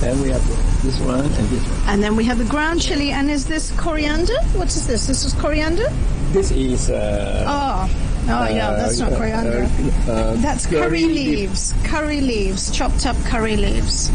Then 0.00 0.20
we 0.20 0.28
have 0.28 0.46
this 0.82 1.00
one 1.00 1.20
and 1.24 1.48
this 1.48 1.62
one. 1.66 1.80
And 1.88 2.02
then 2.02 2.16
we 2.16 2.24
have 2.24 2.36
the 2.38 2.44
ground 2.44 2.82
chili. 2.82 3.12
And 3.12 3.30
is 3.30 3.46
this 3.46 3.70
coriander? 3.78 4.38
What 4.52 4.68
is 4.68 4.86
this? 4.86 5.06
This 5.06 5.24
is 5.24 5.32
coriander. 5.32 5.86
This 6.32 6.50
is 6.50 6.90
uh, 6.90 7.44
Oh, 7.48 7.88
oh 8.28 8.48
yeah, 8.48 8.72
that's 8.72 8.98
not 8.98 9.12
uh, 9.12 9.16
coriander. 9.16 9.62
uh, 10.06 10.10
uh, 10.12 10.34
That's 10.42 10.66
curry 10.66 11.04
leaves. 11.04 11.72
Curry 11.84 12.20
leaves, 12.20 12.70
chopped 12.76 13.06
up 13.06 13.16
curry 13.24 13.56
leaves. 13.56 14.10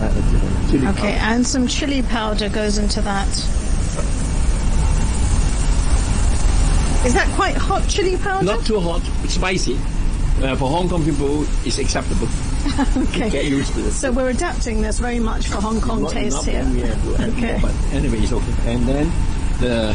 Uh, 0.00 0.70
chili 0.70 0.86
Okay, 0.88 1.12
and 1.20 1.46
some 1.46 1.66
chili 1.66 2.02
powder 2.02 2.48
goes 2.48 2.78
into 2.78 3.00
that. 3.02 3.28
Is 7.06 7.12
that 7.12 7.28
quite 7.36 7.54
hot 7.54 7.86
chili 7.88 8.16
powder? 8.16 8.44
Not 8.46 8.64
too 8.64 8.80
hot, 8.80 9.02
spicy. 9.28 9.74
Uh, 10.42 10.56
for 10.56 10.68
Hong 10.68 10.88
Kong 10.88 11.04
people, 11.04 11.42
it's 11.64 11.78
acceptable. 11.78 12.26
okay. 13.08 13.30
Get 13.30 13.44
used 13.44 13.72
to 13.74 13.80
it. 13.86 13.92
So 13.92 14.10
we're 14.10 14.30
adapting 14.30 14.80
this 14.82 14.98
very 14.98 15.20
much 15.20 15.46
for 15.48 15.60
Hong 15.60 15.80
Kong 15.80 16.02
Not 16.02 16.12
taste 16.12 16.34
enough, 16.34 16.46
here. 16.46 16.64
then 16.64 16.74
we 16.74 16.80
have 16.80 17.02
to 17.04 17.22
add 17.22 17.28
Okay. 17.30 17.58
But 17.62 17.74
anyway, 17.92 18.18
it's 18.18 18.32
okay. 18.32 18.74
And 18.74 18.82
then 18.88 19.12
the 19.60 19.94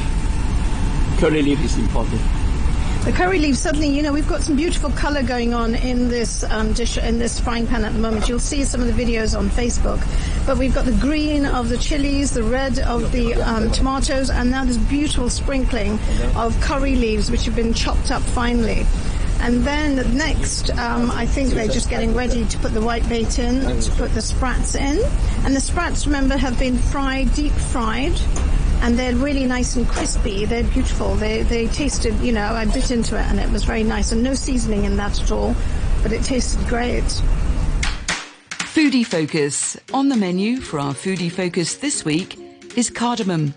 curry 1.20 1.42
leaf 1.42 1.64
is 1.66 1.78
important. 1.78 2.22
The 3.10 3.16
curry 3.16 3.40
leaves, 3.40 3.58
suddenly, 3.58 3.88
you 3.88 4.04
know, 4.04 4.14
we've 4.14 4.28
got 4.28 4.44
some 4.44 4.56
beautiful 4.56 4.92
colour 4.92 5.24
going 5.24 5.52
on 5.52 5.74
in 5.74 6.10
this 6.10 6.44
um, 6.44 6.74
dish, 6.74 6.96
in 6.96 7.18
this 7.18 7.40
frying 7.40 7.66
pan 7.66 7.84
at 7.84 7.94
the 7.94 7.98
moment. 7.98 8.30
You'll 8.30 8.38
see 8.38 8.64
some 8.64 8.82
of 8.82 8.96
the 8.96 9.04
videos 9.04 9.36
on 9.36 9.50
Facebook. 9.50 10.00
But 10.46 10.60
we've 10.60 10.76
got 10.76 10.86
the 10.86 10.92
green 10.92 11.44
of 11.44 11.70
the 11.70 11.78
chilies, 11.80 12.30
the 12.30 12.44
red 12.44 12.78
of 12.78 13.12
the 13.12 13.34
um, 13.34 13.72
tomatoes, 13.72 14.30
and 14.30 14.52
now 14.52 14.64
this 14.64 14.78
beautiful 14.78 15.28
sprinkling 15.32 15.98
of 16.36 16.56
curry 16.62 16.96
leaves, 16.96 17.32
which 17.32 17.46
have 17.46 17.56
been 17.56 17.74
chopped 17.74 18.12
up 18.12 18.22
finely. 18.22 18.86
And 19.40 19.64
then 19.64 20.16
next, 20.16 20.70
um, 20.78 21.10
I 21.10 21.26
think 21.26 21.50
they're 21.50 21.68
just 21.68 21.90
getting 21.90 22.14
ready 22.14 22.46
to 22.46 22.58
put 22.60 22.76
the 22.76 22.82
white 22.82 23.10
bait 23.10 23.40
in, 23.40 23.62
to 23.82 23.92
put 23.94 24.14
the 24.14 24.22
sprats 24.22 24.76
in. 24.76 25.00
And 25.46 25.56
the 25.56 25.62
sprats, 25.62 26.06
remember, 26.06 26.38
have 26.38 26.60
been 26.60 26.78
fried, 26.78 27.34
deep 27.34 27.54
fried 27.54 28.22
and 28.82 28.98
they're 28.98 29.16
really 29.16 29.46
nice 29.46 29.76
and 29.76 29.88
crispy. 29.88 30.46
They're 30.46 30.64
beautiful. 30.64 31.16
They 31.16 31.44
they 31.44 31.68
tasted, 31.68 32.14
you 32.20 32.32
know, 32.32 32.46
I 32.54 32.66
bit 32.66 32.92
into 32.92 33.18
it 33.18 33.26
and 33.28 33.40
it 33.40 33.50
was 33.52 33.64
very 33.64 33.84
nice, 33.84 34.12
and 34.12 34.24
no 34.24 34.34
seasoning 34.34 34.86
in 34.86 34.98
that 34.98 35.22
at 35.22 35.32
all, 35.32 35.56
but 36.02 36.12
it 36.12 36.24
tasted 36.24 36.66
great. 36.68 37.04
Foodie 38.74 39.06
Focus. 39.06 39.78
On 39.94 40.10
the 40.10 40.16
menu 40.16 40.62
for 40.62 40.80
our 40.80 40.94
Foodie 40.94 41.32
Focus 41.32 41.76
this 41.76 42.06
week 42.06 42.40
is 42.78 42.90
cardamom. 42.90 43.54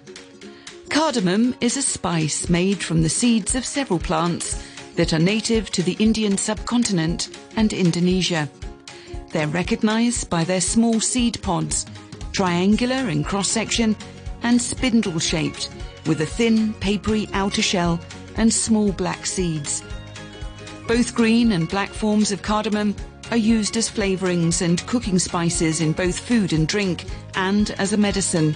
Cardamom 0.88 1.55
is 1.61 1.76
a 1.76 1.83
spice 1.83 2.49
made 2.49 2.83
from 2.83 3.02
the 3.02 3.09
seeds 3.09 3.55
of 3.55 3.64
several 3.64 3.99
plants 3.99 4.67
that 4.97 5.12
are 5.12 5.19
native 5.19 5.71
to 5.71 5.83
the 5.83 5.97
Indian 5.99 6.37
subcontinent 6.37 7.29
and 7.57 7.73
Indonesia. 7.73 8.49
They're 9.31 9.49
recognized 9.49 10.29
by 10.29 10.45
their 10.45 10.61
small 10.61 11.00
seed 11.00 11.41
pods, 11.43 11.87
triangular 12.33 13.09
in 13.09 13.25
cross 13.25 13.49
section 13.49 13.97
and 14.42 14.61
spindle 14.61 15.18
shaped, 15.18 15.70
with 16.06 16.20
a 16.20 16.26
thin, 16.26 16.75
papery 16.75 17.28
outer 17.32 17.62
shell 17.62 18.00
and 18.37 18.52
small 18.52 18.92
black 18.92 19.26
seeds. 19.26 19.82
Both 20.88 21.14
green 21.14 21.52
and 21.52 21.68
black 21.68 21.90
forms 21.90 22.32
of 22.32 22.42
cardamom 22.42 22.94
are 23.30 23.37
used 23.37 23.76
as 23.76 23.88
flavorings 23.88 24.61
and 24.62 24.84
cooking 24.87 25.18
spices 25.18 25.80
in 25.80 25.92
both 25.92 26.18
food 26.18 26.52
and 26.52 26.68
drink 26.68 27.04
and 27.34 27.70
as 27.72 27.92
a 27.92 27.96
medicine. 27.96 28.54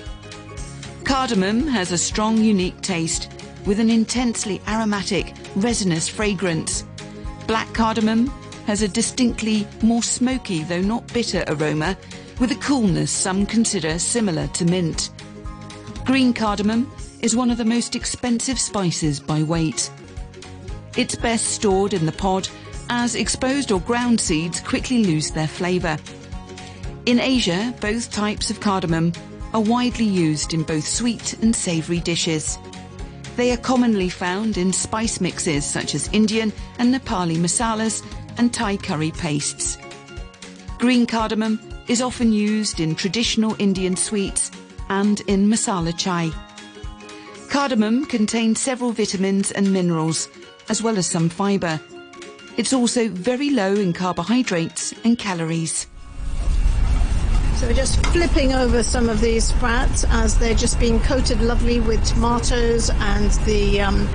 Cardamom 1.04 1.66
has 1.66 1.92
a 1.92 1.98
strong, 1.98 2.36
unique 2.38 2.80
taste 2.82 3.32
with 3.64 3.80
an 3.80 3.90
intensely 3.90 4.60
aromatic, 4.68 5.34
resinous 5.56 6.08
fragrance. 6.08 6.84
Black 7.46 7.72
cardamom 7.72 8.26
has 8.66 8.82
a 8.82 8.88
distinctly 8.88 9.66
more 9.82 10.02
smoky, 10.02 10.62
though 10.64 10.80
not 10.80 11.06
bitter 11.12 11.44
aroma, 11.48 11.96
with 12.38 12.50
a 12.52 12.56
coolness 12.56 13.10
some 13.10 13.46
consider 13.46 13.98
similar 13.98 14.46
to 14.48 14.64
mint. 14.64 15.10
Green 16.06 16.32
cardamom 16.32 16.88
is 17.20 17.34
one 17.34 17.50
of 17.50 17.58
the 17.58 17.64
most 17.64 17.96
expensive 17.96 18.60
spices 18.60 19.18
by 19.18 19.42
weight. 19.42 19.90
It's 20.96 21.16
best 21.16 21.46
stored 21.46 21.94
in 21.94 22.06
the 22.06 22.12
pod 22.12 22.48
as 22.88 23.16
exposed 23.16 23.72
or 23.72 23.80
ground 23.80 24.20
seeds 24.20 24.60
quickly 24.60 25.02
lose 25.02 25.32
their 25.32 25.48
flavour. 25.48 25.98
In 27.06 27.18
Asia, 27.18 27.74
both 27.80 28.12
types 28.12 28.50
of 28.50 28.60
cardamom 28.60 29.14
are 29.52 29.60
widely 29.60 30.04
used 30.04 30.54
in 30.54 30.62
both 30.62 30.86
sweet 30.86 31.32
and 31.42 31.54
savoury 31.54 31.98
dishes. 31.98 32.56
They 33.34 33.50
are 33.50 33.56
commonly 33.56 34.08
found 34.08 34.58
in 34.58 34.72
spice 34.72 35.20
mixes 35.20 35.66
such 35.66 35.96
as 35.96 36.08
Indian 36.12 36.52
and 36.78 36.94
Nepali 36.94 37.36
masalas 37.36 38.04
and 38.38 38.54
Thai 38.54 38.76
curry 38.76 39.10
pastes. 39.10 39.76
Green 40.78 41.04
cardamom 41.04 41.58
is 41.88 42.00
often 42.00 42.32
used 42.32 42.78
in 42.78 42.94
traditional 42.94 43.56
Indian 43.58 43.96
sweets 43.96 44.52
and 44.88 45.20
in 45.22 45.48
masala 45.48 45.96
chai. 45.96 46.30
Cardamom 47.50 48.04
contains 48.06 48.60
several 48.60 48.92
vitamins 48.92 49.50
and 49.52 49.72
minerals, 49.72 50.28
as 50.68 50.82
well 50.82 50.98
as 50.98 51.06
some 51.06 51.28
fibre. 51.28 51.80
It's 52.56 52.72
also 52.72 53.08
very 53.08 53.50
low 53.50 53.74
in 53.74 53.92
carbohydrates 53.92 54.92
and 55.04 55.18
calories. 55.18 55.86
So 57.56 57.66
we're 57.66 57.72
just 57.72 58.04
flipping 58.08 58.52
over 58.52 58.82
some 58.82 59.08
of 59.08 59.20
these 59.20 59.44
sprats 59.44 60.04
as 60.10 60.38
they're 60.38 60.54
just 60.54 60.78
being 60.78 61.00
coated 61.00 61.40
lovely 61.40 61.80
with 61.80 62.04
tomatoes 62.04 62.90
and 62.90 63.30
the 63.46 63.80
um, 63.80 64.06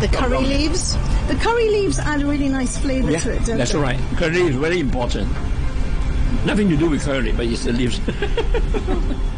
the 0.00 0.08
curry 0.10 0.38
leaves. 0.38 0.94
The 1.28 1.34
curry 1.34 1.68
leaves 1.68 1.98
add 1.98 2.22
a 2.22 2.26
really 2.26 2.48
nice 2.48 2.78
flavour 2.78 3.10
Yeah, 3.10 3.18
to 3.20 3.32
it. 3.34 3.44
Don't 3.44 3.58
that's 3.58 3.72
they? 3.72 3.78
right. 3.78 4.00
Curry 4.16 4.40
is 4.42 4.56
very 4.56 4.80
important. 4.80 5.28
Nothing 6.46 6.68
to 6.70 6.76
do 6.76 6.88
with 6.88 7.04
curry, 7.04 7.32
but 7.32 7.44
it's 7.46 7.64
the 7.64 7.72
leaves. 7.72 8.00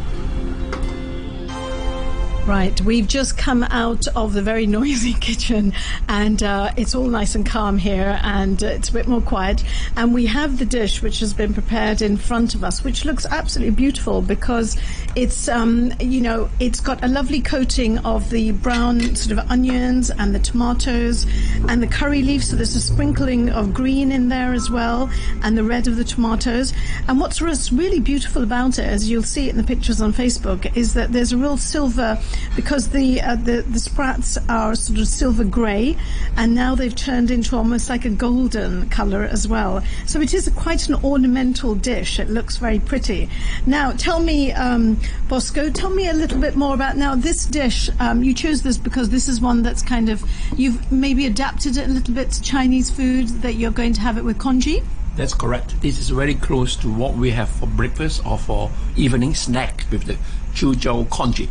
Right, 2.49 2.81
we've 2.81 3.07
just 3.07 3.37
come 3.37 3.61
out 3.61 4.07
of 4.15 4.33
the 4.33 4.41
very 4.41 4.65
noisy 4.79 5.13
kitchen 5.13 5.71
and 6.07 6.41
uh, 6.41 6.71
it's 6.77 6.95
all 6.95 7.05
nice 7.05 7.35
and 7.35 7.45
calm 7.45 7.77
here 7.77 8.19
and 8.23 8.63
uh, 8.63 8.67
it's 8.69 8.89
a 8.89 8.91
bit 8.91 9.07
more 9.07 9.21
quiet. 9.21 9.63
And 9.95 10.15
we 10.15 10.25
have 10.25 10.57
the 10.57 10.65
dish 10.65 11.03
which 11.03 11.19
has 11.19 11.31
been 11.31 11.53
prepared 11.53 12.01
in 12.01 12.17
front 12.17 12.55
of 12.55 12.63
us, 12.63 12.83
which 12.83 13.05
looks 13.05 13.27
absolutely 13.27 13.75
beautiful 13.75 14.23
because 14.23 14.77
it's, 15.15 15.47
um, 15.47 15.93
you 15.99 16.21
know, 16.21 16.49
it's 16.59 16.79
got 16.79 17.03
a 17.03 17.07
lovely 17.07 17.39
coating 17.39 17.99
of 17.99 18.31
the 18.31 18.51
brown 18.53 19.15
sort 19.15 19.37
of 19.37 19.51
onions 19.51 20.09
and 20.09 20.33
the 20.33 20.39
tomatoes 20.39 21.27
and 21.67 21.83
the 21.83 21.87
curry 21.87 22.23
leaves. 22.23 22.49
So 22.49 22.55
there's 22.55 22.75
a 22.75 22.81
sprinkling 22.81 23.51
of 23.51 23.75
green 23.75 24.11
in 24.11 24.29
there 24.29 24.53
as 24.53 24.71
well 24.71 25.11
and 25.43 25.55
the 25.55 25.63
red 25.63 25.87
of 25.87 25.97
the 25.97 26.03
tomatoes. 26.03 26.73
And 27.07 27.19
what's 27.19 27.39
what's 27.41 27.71
really 27.71 27.99
beautiful 27.99 28.41
about 28.41 28.79
it, 28.79 28.85
as 28.85 29.07
you'll 29.07 29.21
see 29.21 29.45
it 29.45 29.51
in 29.51 29.57
the 29.57 29.63
pictures 29.63 30.01
on 30.01 30.13
Facebook, 30.13 30.75
is 30.75 30.95
that 30.95 31.11
there's 31.11 31.31
a 31.31 31.37
real 31.37 31.55
silver 31.55 32.19
because 32.55 32.89
the 32.89 33.21
uh, 33.21 33.35
the 33.35 33.61
the 33.61 33.79
sprats 33.79 34.37
are 34.47 34.75
sort 34.75 34.99
of 34.99 35.07
silver 35.07 35.43
grey, 35.43 35.97
and 36.35 36.55
now 36.55 36.75
they've 36.75 36.95
turned 36.95 37.31
into 37.31 37.55
almost 37.55 37.89
like 37.89 38.05
a 38.05 38.09
golden 38.09 38.89
colour 38.89 39.23
as 39.23 39.47
well. 39.47 39.83
So 40.05 40.21
it 40.21 40.33
is 40.33 40.47
a, 40.47 40.51
quite 40.51 40.87
an 40.89 40.95
ornamental 41.03 41.75
dish. 41.75 42.19
It 42.19 42.29
looks 42.29 42.57
very 42.57 42.79
pretty. 42.79 43.29
Now, 43.65 43.91
tell 43.91 44.19
me, 44.19 44.51
um, 44.51 44.99
Bosco, 45.27 45.69
tell 45.69 45.89
me 45.89 46.07
a 46.07 46.13
little 46.13 46.39
bit 46.39 46.55
more 46.55 46.73
about 46.73 46.97
now 46.97 47.15
this 47.15 47.45
dish. 47.45 47.89
Um, 47.99 48.23
you 48.23 48.33
chose 48.33 48.61
this 48.61 48.77
because 48.77 49.09
this 49.09 49.27
is 49.27 49.41
one 49.41 49.63
that's 49.63 49.81
kind 49.81 50.09
of 50.09 50.23
you've 50.55 50.91
maybe 50.91 51.25
adapted 51.25 51.77
it 51.77 51.87
a 51.87 51.91
little 51.91 52.13
bit 52.13 52.31
to 52.31 52.41
Chinese 52.41 52.89
food 52.89 53.27
that 53.41 53.55
you're 53.55 53.71
going 53.71 53.93
to 53.93 54.01
have 54.01 54.17
it 54.17 54.23
with 54.23 54.37
congee. 54.37 54.83
That's 55.15 55.33
correct. 55.33 55.81
This 55.81 55.99
is 55.99 56.09
very 56.09 56.35
close 56.35 56.77
to 56.77 56.87
what 56.89 57.15
we 57.15 57.31
have 57.31 57.49
for 57.49 57.67
breakfast 57.67 58.25
or 58.25 58.37
for 58.37 58.71
evening 58.95 59.35
snack 59.35 59.85
with 59.91 60.05
the 60.05 60.17
Chiu 60.53 60.75
Chow 60.75 61.03
congee. 61.09 61.49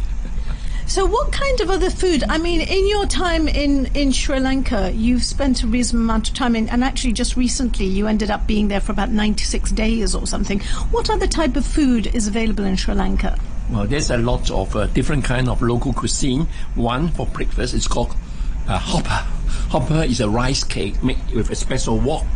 So, 0.88 1.04
what 1.04 1.32
kind 1.32 1.60
of 1.60 1.68
other 1.68 1.90
food? 1.90 2.24
I 2.30 2.38
mean, 2.38 2.62
in 2.62 2.88
your 2.88 3.04
time 3.04 3.46
in, 3.46 3.90
in 3.94 4.10
Sri 4.10 4.40
Lanka, 4.40 4.90
you've 4.90 5.22
spent 5.22 5.62
a 5.62 5.66
reasonable 5.66 6.04
amount 6.04 6.28
of 6.30 6.34
time 6.34 6.56
in, 6.56 6.66
and 6.70 6.82
actually 6.82 7.12
just 7.12 7.36
recently 7.36 7.84
you 7.84 8.06
ended 8.06 8.30
up 8.30 8.46
being 8.46 8.68
there 8.68 8.80
for 8.80 8.92
about 8.92 9.10
96 9.10 9.70
days 9.72 10.14
or 10.14 10.26
something. 10.26 10.60
What 10.90 11.10
other 11.10 11.26
type 11.26 11.56
of 11.56 11.66
food 11.66 12.06
is 12.06 12.26
available 12.26 12.64
in 12.64 12.76
Sri 12.76 12.94
Lanka? 12.94 13.38
Well, 13.68 13.86
there's 13.86 14.10
a 14.10 14.16
lot 14.16 14.50
of 14.50 14.74
uh, 14.74 14.86
different 14.86 15.26
kind 15.26 15.50
of 15.50 15.60
local 15.60 15.92
cuisine. 15.92 16.48
One 16.74 17.08
for 17.08 17.26
breakfast 17.26 17.74
is 17.74 17.86
called 17.86 18.16
uh, 18.66 18.78
hopper. 18.78 19.28
Hopper 19.68 20.04
is 20.04 20.20
a 20.20 20.28
rice 20.30 20.64
cake 20.64 21.04
made 21.04 21.20
with 21.34 21.50
a 21.50 21.54
special 21.54 21.98
wok, 21.98 22.26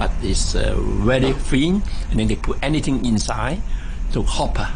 but 0.00 0.10
it's 0.20 0.56
uh, 0.56 0.74
very 0.76 1.32
thin, 1.32 1.80
and 2.10 2.18
then 2.18 2.26
they 2.26 2.34
put 2.34 2.58
anything 2.60 3.06
inside. 3.06 3.62
So 4.10 4.22
hopper 4.24 4.68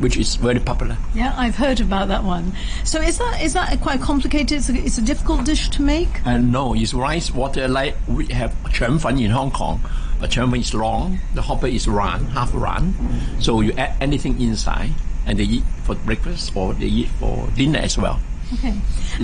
which 0.00 0.16
is 0.16 0.36
very 0.36 0.60
popular. 0.60 0.96
Yeah, 1.14 1.34
I've 1.36 1.56
heard 1.56 1.80
about 1.80 2.08
that 2.08 2.24
one. 2.24 2.52
So 2.84 3.00
is 3.00 3.18
that 3.18 3.42
is 3.42 3.52
that 3.54 3.80
quite 3.80 4.00
complicated? 4.00 4.58
It's 4.58 4.68
a, 4.68 4.74
it's 4.74 4.98
a 4.98 5.02
difficult 5.02 5.44
dish 5.44 5.68
to 5.70 5.82
make. 5.82 6.24
Uh, 6.26 6.38
no, 6.38 6.74
it's 6.74 6.94
rice 6.94 7.30
water 7.32 7.68
like 7.68 7.96
we 8.08 8.26
have 8.26 8.52
cheung 8.70 9.00
fun 9.00 9.18
in 9.18 9.30
Hong 9.30 9.50
Kong, 9.50 9.80
but 10.20 10.30
cheung 10.30 10.50
fun 10.50 10.60
is 10.60 10.74
long. 10.74 11.18
The 11.34 11.42
hopper 11.42 11.66
is 11.66 11.86
run 11.88 12.26
half 12.26 12.52
run, 12.54 12.94
so 13.40 13.60
you 13.60 13.72
add 13.72 13.96
anything 14.00 14.40
inside, 14.40 14.92
and 15.26 15.38
they 15.38 15.44
eat 15.44 15.64
for 15.84 15.94
breakfast 15.94 16.56
or 16.56 16.74
they 16.74 16.86
eat 16.86 17.08
for 17.08 17.48
dinner 17.56 17.80
as 17.80 17.98
well. 17.98 18.20
Okay. 18.54 18.74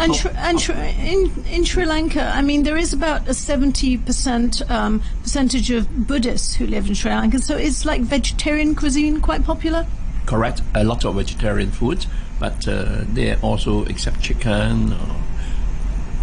And, 0.00 0.26
and 0.36 0.70
in, 0.98 1.44
in 1.46 1.64
Sri 1.64 1.84
Lanka, 1.84 2.32
I 2.34 2.40
mean, 2.40 2.62
there 2.62 2.76
is 2.76 2.92
about 2.92 3.28
a 3.28 3.32
70% 3.32 4.70
um, 4.70 5.02
percentage 5.22 5.70
of 5.70 6.06
Buddhists 6.06 6.54
who 6.54 6.66
live 6.66 6.88
in 6.88 6.94
Sri 6.94 7.10
Lanka. 7.10 7.38
So 7.38 7.56
is 7.56 7.84
like 7.84 8.00
vegetarian 8.02 8.74
cuisine 8.74 9.20
quite 9.20 9.44
popular? 9.44 9.86
Correct, 10.28 10.60
a 10.74 10.84
lot 10.84 11.06
of 11.06 11.14
vegetarian 11.14 11.70
food, 11.70 12.04
but 12.38 12.68
uh, 12.68 13.04
they 13.14 13.34
also 13.36 13.86
accept 13.86 14.20
chicken, 14.20 14.92
or 14.92 15.16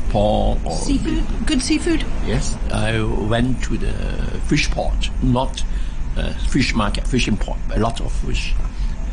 pork, 0.10 0.64
or 0.64 0.76
Seafood? 0.76 1.26
Good 1.48 1.60
seafood? 1.64 2.06
Yes, 2.24 2.56
I 2.72 3.02
went 3.02 3.64
to 3.64 3.80
the 3.80 3.92
fish 4.42 4.70
port, 4.70 5.10
not 5.24 5.64
uh, 6.16 6.34
fish 6.50 6.76
market, 6.76 7.08
fishing 7.08 7.36
port. 7.36 7.58
A 7.74 7.80
lot 7.80 8.00
of 8.00 8.12
fish. 8.12 8.54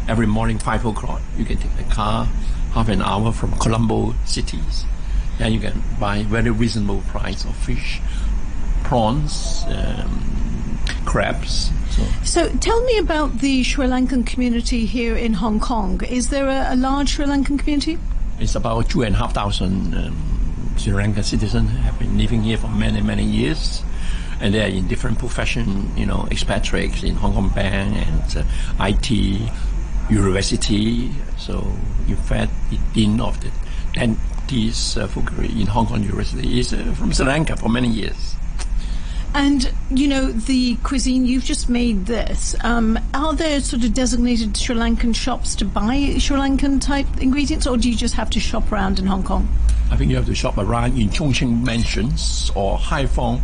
Every 0.09 0.27
morning, 0.27 0.59
five 0.59 0.85
o'clock, 0.85 1.23
you 1.39 1.47
can 1.47 1.57
take 1.57 1.75
the 1.79 1.85
car, 1.85 2.27
half 2.75 2.91
an 2.91 3.01
hour 3.01 3.33
from 3.33 3.53
Colombo 3.53 4.15
cities. 4.27 4.85
Then 5.39 5.55
you 5.55 5.61
can 5.61 5.83
buy 5.99 6.23
very 6.25 6.51
reasonable 6.51 7.01
price 7.09 7.47
of 7.47 7.57
fish, 7.57 8.03
prawns, 8.85 9.65
um, 9.69 10.79
crabs. 11.07 11.71
So 11.97 12.03
So 12.25 12.49
tell 12.59 12.83
me 12.85 12.99
about 12.99 13.39
the 13.39 13.63
Sri 13.63 13.87
Lankan 13.87 14.27
community 14.27 14.87
here 14.87 15.17
in 15.17 15.35
Hong 15.35 15.61
Kong. 15.61 16.03
Is 16.05 16.29
there 16.29 16.49
a, 16.49 16.75
a 16.75 16.77
large 16.77 17.11
Sri 17.11 17.27
Lankan 17.27 17.59
community? 17.59 17.99
it's 18.43 18.57
about 18.57 18.91
two 18.91 19.03
and 19.03 19.15
a 19.15 19.19
half 19.19 19.33
thousand 19.33 19.95
um, 19.95 20.17
Sri 20.77 20.93
Lankan 20.93 21.23
citizens 21.23 21.71
have 21.71 21.99
been 21.99 22.19
living 22.19 22.43
here 22.43 22.57
for 22.57 22.69
many, 22.69 23.01
many 23.01 23.25
years. 23.25 23.83
And 24.41 24.53
they 24.53 24.65
are 24.65 24.69
in 24.69 24.89
different 24.89 25.21
profession, 25.21 25.97
you 25.97 26.05
know, 26.05 26.27
expatriates 26.33 27.05
in 27.05 27.15
Hong 27.15 27.35
Kong 27.35 27.51
Bank 27.51 27.97
and 28.09 28.37
uh, 28.39 28.85
IT, 28.87 29.11
university. 30.11 31.13
So, 31.39 31.73
in 32.09 32.17
fact, 32.17 32.53
the 32.71 32.79
dean 32.93 33.21
of 33.21 33.41
the 33.41 33.53
dentist 33.93 34.99
uh, 34.99 35.07
in 35.39 35.69
Hong 35.69 35.87
Kong 35.87 36.03
University 36.03 36.59
is 36.59 36.73
uh, 36.73 36.93
from 36.97 37.13
Sri 37.13 37.27
Lanka 37.27 37.57
for 37.57 37.69
many 37.69 37.89
years. 37.89 38.35
And, 39.35 39.73
you 39.91 40.09
know, 40.09 40.31
the 40.31 40.77
cuisine, 40.77 41.25
you've 41.25 41.45
just 41.45 41.69
made 41.69 42.07
this. 42.07 42.55
Um, 42.63 42.99
are 43.15 43.35
there 43.35 43.61
sort 43.61 43.83
of 43.83 43.95
designated 43.95 44.57
Sri 44.57 44.77
Lankan 44.77 45.15
shops 45.15 45.55
to 45.57 45.65
buy 45.65 46.17
Sri 46.19 46.37
Lankan 46.37 46.81
type 46.81 47.07
ingredients, 47.19 47.67
or 47.67 47.77
do 47.77 47.91
you 47.91 47.97
just 47.97 48.15
have 48.15 48.29
to 48.31 48.41
shop 48.41 48.71
around 48.71 48.99
in 48.99 49.07
Hong 49.07 49.23
Kong? 49.23 49.49
I 49.91 49.97
think 49.97 50.11
you 50.11 50.17
have 50.17 50.27
to 50.27 50.35
shop 50.35 50.59
around 50.59 50.99
in 50.99 51.09
Chungking 51.11 51.65
Mansions 51.65 52.51
or 52.55 52.79
Haiphong 52.79 53.41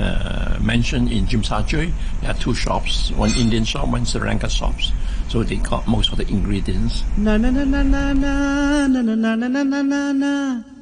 uh, 0.00 0.58
Mansion 0.60 1.08
in 1.08 1.26
Tsim 1.26 1.44
Sha 1.44 1.62
There 1.62 1.90
are 2.24 2.34
two 2.34 2.54
shops, 2.54 3.10
one 3.12 3.30
Indian 3.36 3.64
shop, 3.64 3.88
one 3.88 4.06
Sri 4.06 4.20
Lanka 4.20 4.48
shops. 4.48 4.92
So 5.28 5.42
they 5.42 5.56
got 5.56 5.86
most 5.88 6.12
of 6.12 6.18
the 6.18 6.28
ingredients. 6.28 7.02
Na 7.16 7.36
na 7.36 7.50
na 7.50 7.64
na 7.64 7.82
na 7.82 8.12
na 8.12 8.86
na 8.86 9.02
na 9.02 9.14
na 9.14 9.46
na 9.46 9.82
na 9.82 10.12
na 10.12 10.73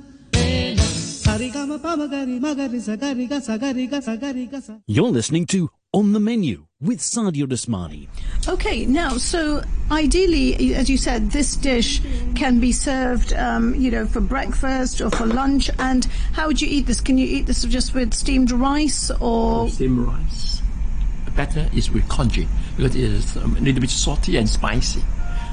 You're 4.87 5.09
listening 5.09 5.47
to 5.47 5.71
On 5.93 6.13
the 6.13 6.21
Menu 6.21 6.67
with 6.81 7.01
Sadia 7.01 7.47
Usmani. 7.47 8.09
Okay, 8.49 8.87
now, 8.87 9.17
so 9.17 9.63
ideally, 9.91 10.75
as 10.75 10.89
you 10.89 10.97
said, 10.97 11.33
this 11.33 11.57
dish 11.57 12.01
can 12.37 12.61
be 12.61 12.71
served, 12.71 13.33
um, 13.33 13.75
you 13.75 13.91
know, 13.91 14.07
for 14.07 14.21
breakfast 14.21 15.01
or 15.01 15.11
for 15.11 15.27
lunch. 15.27 15.69
And 15.79 16.05
how 16.33 16.47
would 16.47 16.61
you 16.63 16.69
eat 16.71 16.87
this? 16.87 17.01
Can 17.01 17.19
you 17.19 17.27
eat 17.27 17.47
this 17.47 17.65
just 17.65 17.93
with 17.93 18.15
steamed 18.15 18.53
rice 18.53 19.11
or? 19.21 19.69
Steamed 19.69 19.99
rice. 19.99 20.63
Better 21.35 21.69
is 21.75 21.91
with 21.91 22.09
congee 22.09 22.47
because 22.77 22.95
it 22.95 23.03
is 23.03 23.37
um, 23.39 23.57
a 23.57 23.61
little 23.61 23.81
bit 23.81 23.91
salty 23.91 24.37
and 24.37 24.49
spicy. 24.49 25.03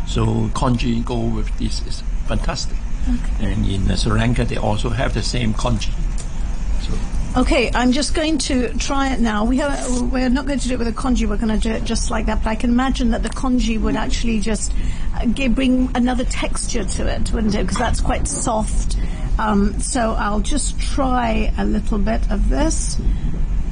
So 0.08 0.50
congee 0.54 1.02
go 1.02 1.20
with 1.20 1.58
this 1.58 1.82
is 1.88 2.04
fantastic. 2.28 2.78
And 3.40 3.66
in 3.68 3.96
Sri 3.96 4.12
Lanka, 4.12 4.46
they 4.46 4.58
also 4.58 4.90
have 4.90 5.14
the 5.14 5.24
same 5.24 5.54
congee. 5.54 5.92
So 6.82 6.94
Okay, 7.38 7.70
I'm 7.76 7.92
just 7.92 8.16
going 8.16 8.40
to 8.40 8.74
try 8.80 9.14
it 9.14 9.20
now. 9.20 9.46
We 9.46 9.58
have, 9.58 10.12
we're 10.12 10.30
not 10.30 10.48
going 10.48 10.58
to 10.58 10.68
do 10.68 10.74
it 10.74 10.80
with 10.80 10.88
a 10.88 10.94
congee. 10.94 11.28
We're 11.28 11.38
going 11.38 11.58
to 11.58 11.60
do 11.60 11.72
it 11.72 11.84
just 11.84 12.10
like 12.10 12.26
that. 12.26 12.44
But 12.44 12.50
I 12.50 12.56
can 12.56 12.72
imagine 12.72 13.12
that 13.12 13.22
the 13.22 13.30
congee 13.30 13.78
would 13.78 13.96
actually 13.96 14.40
just 14.40 14.74
uh, 15.16 15.26
give, 15.26 15.54
bring 15.54 15.92
another 15.96 16.24
texture 16.24 16.84
to 16.84 17.08
it, 17.08 17.32
wouldn't 17.32 17.54
it? 17.54 17.62
Because 17.62 17.78
that's 17.78 18.02
quite 18.02 18.28
soft. 18.28 18.98
Um, 19.38 19.80
so 19.80 20.16
I'll 20.18 20.40
just 20.40 20.80
try 20.80 21.54
a 21.56 21.66
little 21.66 22.00
bit 22.00 22.30
of 22.32 22.50
this. 22.50 23.00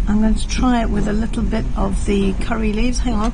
I'm 0.08 0.21
going 0.21 0.36
to 0.36 0.47
try 0.47 0.84
it 0.84 0.89
with 0.89 1.08
a 1.08 1.13
little 1.13 1.43
bit 1.43 1.65
of 1.76 2.06
the 2.06 2.34
curry 2.34 2.73
leaves. 2.73 3.00
Hang 3.00 3.15
on. 3.15 3.32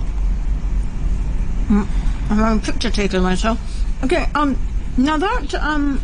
Mm, 1.67 1.87
I'm 2.29 2.61
picture 2.61 2.89
taken 2.89 3.23
myself. 3.23 3.59
Okay, 4.03 4.25
um, 4.33 4.57
now 4.97 5.17
that, 5.17 5.53
um, 5.55 6.01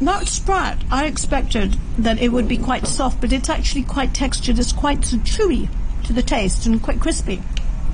that 0.00 0.28
sprat, 0.28 0.82
I 0.90 1.06
expected 1.06 1.76
that 1.98 2.20
it 2.20 2.28
would 2.28 2.48
be 2.48 2.58
quite 2.58 2.86
soft, 2.86 3.20
but 3.20 3.32
it's 3.32 3.48
actually 3.48 3.82
quite 3.82 4.14
textured. 4.14 4.58
It's 4.58 4.72
quite 4.72 5.00
chewy 5.00 5.68
to 6.04 6.12
the 6.12 6.22
taste 6.22 6.66
and 6.66 6.82
quite 6.82 7.00
crispy. 7.00 7.42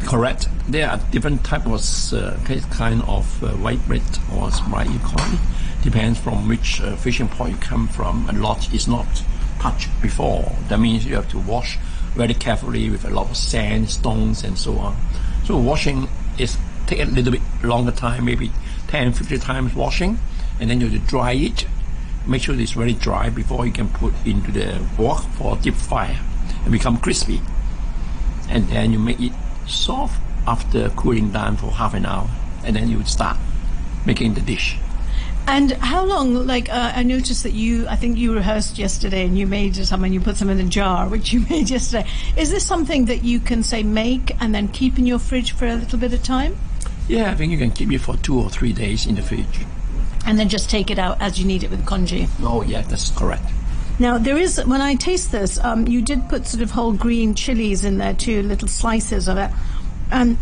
Correct. 0.05 0.49
There 0.69 0.89
are 0.89 0.99
different 1.11 1.45
types 1.45 2.13
of 2.13 2.19
uh, 2.21 2.59
kind 2.71 3.03
of 3.03 3.43
uh, 3.43 3.49
white 3.53 3.87
bait 3.89 4.03
or 4.35 4.51
sprat 4.51 4.91
you 4.91 4.99
call 4.99 5.35
it. 5.35 5.41
Depends 5.83 6.19
from 6.19 6.49
which 6.49 6.81
uh, 6.81 6.97
fishing 6.97 7.29
port 7.29 7.51
you 7.51 7.57
come 7.57 7.89
from. 7.89 8.29
A 8.29 8.33
lot 8.33 8.73
is 8.73 8.87
not 8.87 9.07
touched 9.61 9.89
before. 10.03 10.53
That 10.69 10.81
means 10.81 11.07
you 11.07 11.15
have 11.15 11.31
to 11.31 11.39
wash 11.39 11.79
very 12.15 12.35
carefully 12.35 12.91
with 12.91 13.05
a 13.05 13.11
lot 13.11 13.31
of 13.31 13.37
sand, 13.37 13.91
stones, 13.91 14.45
and 14.45 14.59
so 14.59 14.77
on. 14.79 14.97
So 15.45 15.57
washing 15.57 16.09
is 16.39 16.57
take 16.87 17.01
a 17.01 17.05
little 17.05 17.33
bit 17.33 17.43
longer 17.63 17.93
time, 17.93 18.25
maybe 18.27 18.51
10, 18.95 19.13
50 19.13 19.39
times 19.39 19.75
washing, 19.75 20.19
and 20.61 20.71
then 20.71 20.81
you 20.81 20.89
have 20.89 21.01
to 21.01 21.07
dry 21.11 21.33
it. 21.33 21.67
Make 22.27 22.43
sure 22.43 22.59
it's 22.59 22.73
very 22.73 22.93
dry 22.93 23.29
before 23.29 23.67
you 23.67 23.73
can 23.73 23.89
put 23.89 24.15
into 24.25 24.53
the 24.53 24.87
wok 24.97 25.25
for 25.33 25.57
deep 25.57 25.75
fire 25.75 26.21
and 26.63 26.71
become 26.71 26.99
crispy 26.99 27.41
and 28.49 28.69
then 28.69 28.93
you 28.93 28.99
make 28.99 29.21
it 29.21 29.33
soft 29.67 30.21
after 30.47 30.91
cooling 30.91 31.31
down 31.31 31.57
for 31.57 31.71
half 31.71 31.95
an 31.95 32.07
hour, 32.07 32.29
and 32.65 32.77
then 32.77 32.89
you 32.89 32.99
would 32.99 33.09
start 33.09 33.37
making 34.07 34.35
the 34.35 34.41
dish. 34.41 34.77
And 35.47 35.73
how 35.73 36.05
long? 36.05 36.47
Like 36.47 36.71
uh, 36.71 36.93
I 36.95 37.03
noticed 37.03 37.43
that 37.43 37.53
you, 37.53 37.87
I 37.89 37.97
think 37.97 38.17
you 38.17 38.35
rehearsed 38.35 38.79
yesterday, 38.79 39.25
and 39.25 39.37
you 39.37 39.47
made 39.47 39.77
some, 39.77 40.05
and 40.05 40.15
you 40.15 40.21
put 40.21 40.37
some 40.37 40.49
in 40.51 40.61
a 40.61 40.65
jar, 40.65 41.09
which 41.15 41.33
you 41.33 41.41
made 41.51 41.71
yesterday. 41.71 42.09
Is 42.37 42.51
this 42.51 42.65
something 42.65 43.07
that 43.07 43.25
you 43.25 43.41
can 43.41 43.63
say 43.63 43.83
make 43.83 44.41
and 44.41 44.55
then 44.55 44.69
keep 44.69 44.99
in 44.99 45.07
your 45.07 45.19
fridge 45.19 45.53
for 45.53 45.67
a 45.67 45.75
little 45.75 45.99
bit 45.99 46.13
of 46.13 46.23
time, 46.23 46.57
Yeah, 47.09 47.31
I 47.31 47.35
think 47.35 47.53
you 47.53 47.59
can 47.59 47.71
keep 47.71 47.93
it 47.93 47.99
for 47.99 48.17
two 48.17 48.39
or 48.41 48.49
three 48.51 48.73
days 48.73 49.07
in 49.07 49.15
the 49.15 49.23
fridge. 49.23 49.67
and 50.27 50.39
then 50.39 50.49
just 50.49 50.71
take 50.71 50.91
it 50.91 50.99
out 50.99 51.21
as 51.21 51.39
you 51.39 51.45
need 51.47 51.63
it 51.63 51.71
with 51.71 51.85
congee? 51.85 52.27
Oh, 52.41 52.63
yeah, 52.63 52.81
that's 52.83 53.11
correct. 53.11 53.45
Now 53.99 54.17
there 54.19 54.37
is 54.39 54.57
when 54.65 54.81
I 54.81 54.95
taste 54.97 55.31
this, 55.31 55.59
um, 55.59 55.87
you 55.87 56.01
did 56.03 56.29
put 56.29 56.47
sort 56.47 56.63
of 56.63 56.71
whole 56.73 56.93
green 56.95 57.35
chilies 57.35 57.85
in 57.85 57.99
there 57.99 58.15
too, 58.15 58.43
little 58.43 58.67
slices 58.67 59.29
of 59.29 59.37
it, 59.37 59.51
and 60.11 60.37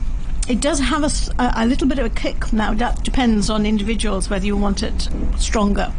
it 0.48 0.61
does 0.61 0.79
have 0.81 1.03
a, 1.05 1.53
a 1.57 1.66
little 1.66 1.87
bit 1.88 1.98
of 1.98 2.07
a 2.07 2.11
kick. 2.11 2.53
Now 2.53 2.72
that 2.75 3.03
depends 3.05 3.51
on 3.51 3.66
individuals 3.66 4.31
whether 4.31 4.46
you 4.46 4.57
want 4.57 4.83
it 4.83 5.09
stronger. 5.37 5.92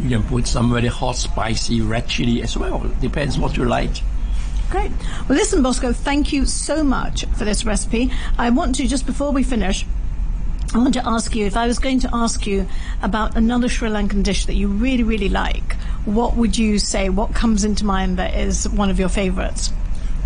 You 0.00 0.10
can 0.10 0.22
put 0.22 0.46
some 0.46 0.72
very 0.72 0.86
hot, 0.88 1.16
spicy 1.16 1.80
red 1.80 2.08
chili 2.08 2.40
as 2.42 2.56
well. 2.56 2.78
Depends 3.00 3.36
what 3.38 3.56
you 3.56 3.64
like. 3.64 3.96
Great. 4.70 4.90
Well, 5.28 5.36
listen, 5.36 5.62
Bosco, 5.62 5.92
thank 5.92 6.32
you 6.32 6.46
so 6.46 6.82
much 6.82 7.26
for 7.36 7.44
this 7.44 7.64
recipe. 7.66 8.10
I 8.38 8.50
want 8.50 8.76
to 8.76 8.88
just 8.88 9.06
before 9.06 9.30
we 9.32 9.42
finish. 9.42 9.84
I 10.74 10.78
want 10.78 10.94
to 10.94 11.08
ask 11.08 11.36
you 11.36 11.46
if 11.46 11.56
I 11.56 11.68
was 11.68 11.78
going 11.78 12.00
to 12.00 12.10
ask 12.12 12.48
you 12.48 12.66
about 13.00 13.36
another 13.36 13.68
Sri 13.68 13.88
Lankan 13.88 14.24
dish 14.24 14.46
that 14.46 14.54
you 14.54 14.66
really, 14.66 15.04
really 15.04 15.28
like, 15.28 15.74
what 16.04 16.36
would 16.36 16.58
you 16.58 16.80
say? 16.80 17.08
What 17.10 17.32
comes 17.32 17.62
into 17.62 17.84
mind 17.84 18.16
that 18.16 18.34
is 18.34 18.68
one 18.68 18.90
of 18.90 18.98
your 18.98 19.08
favorites? 19.08 19.72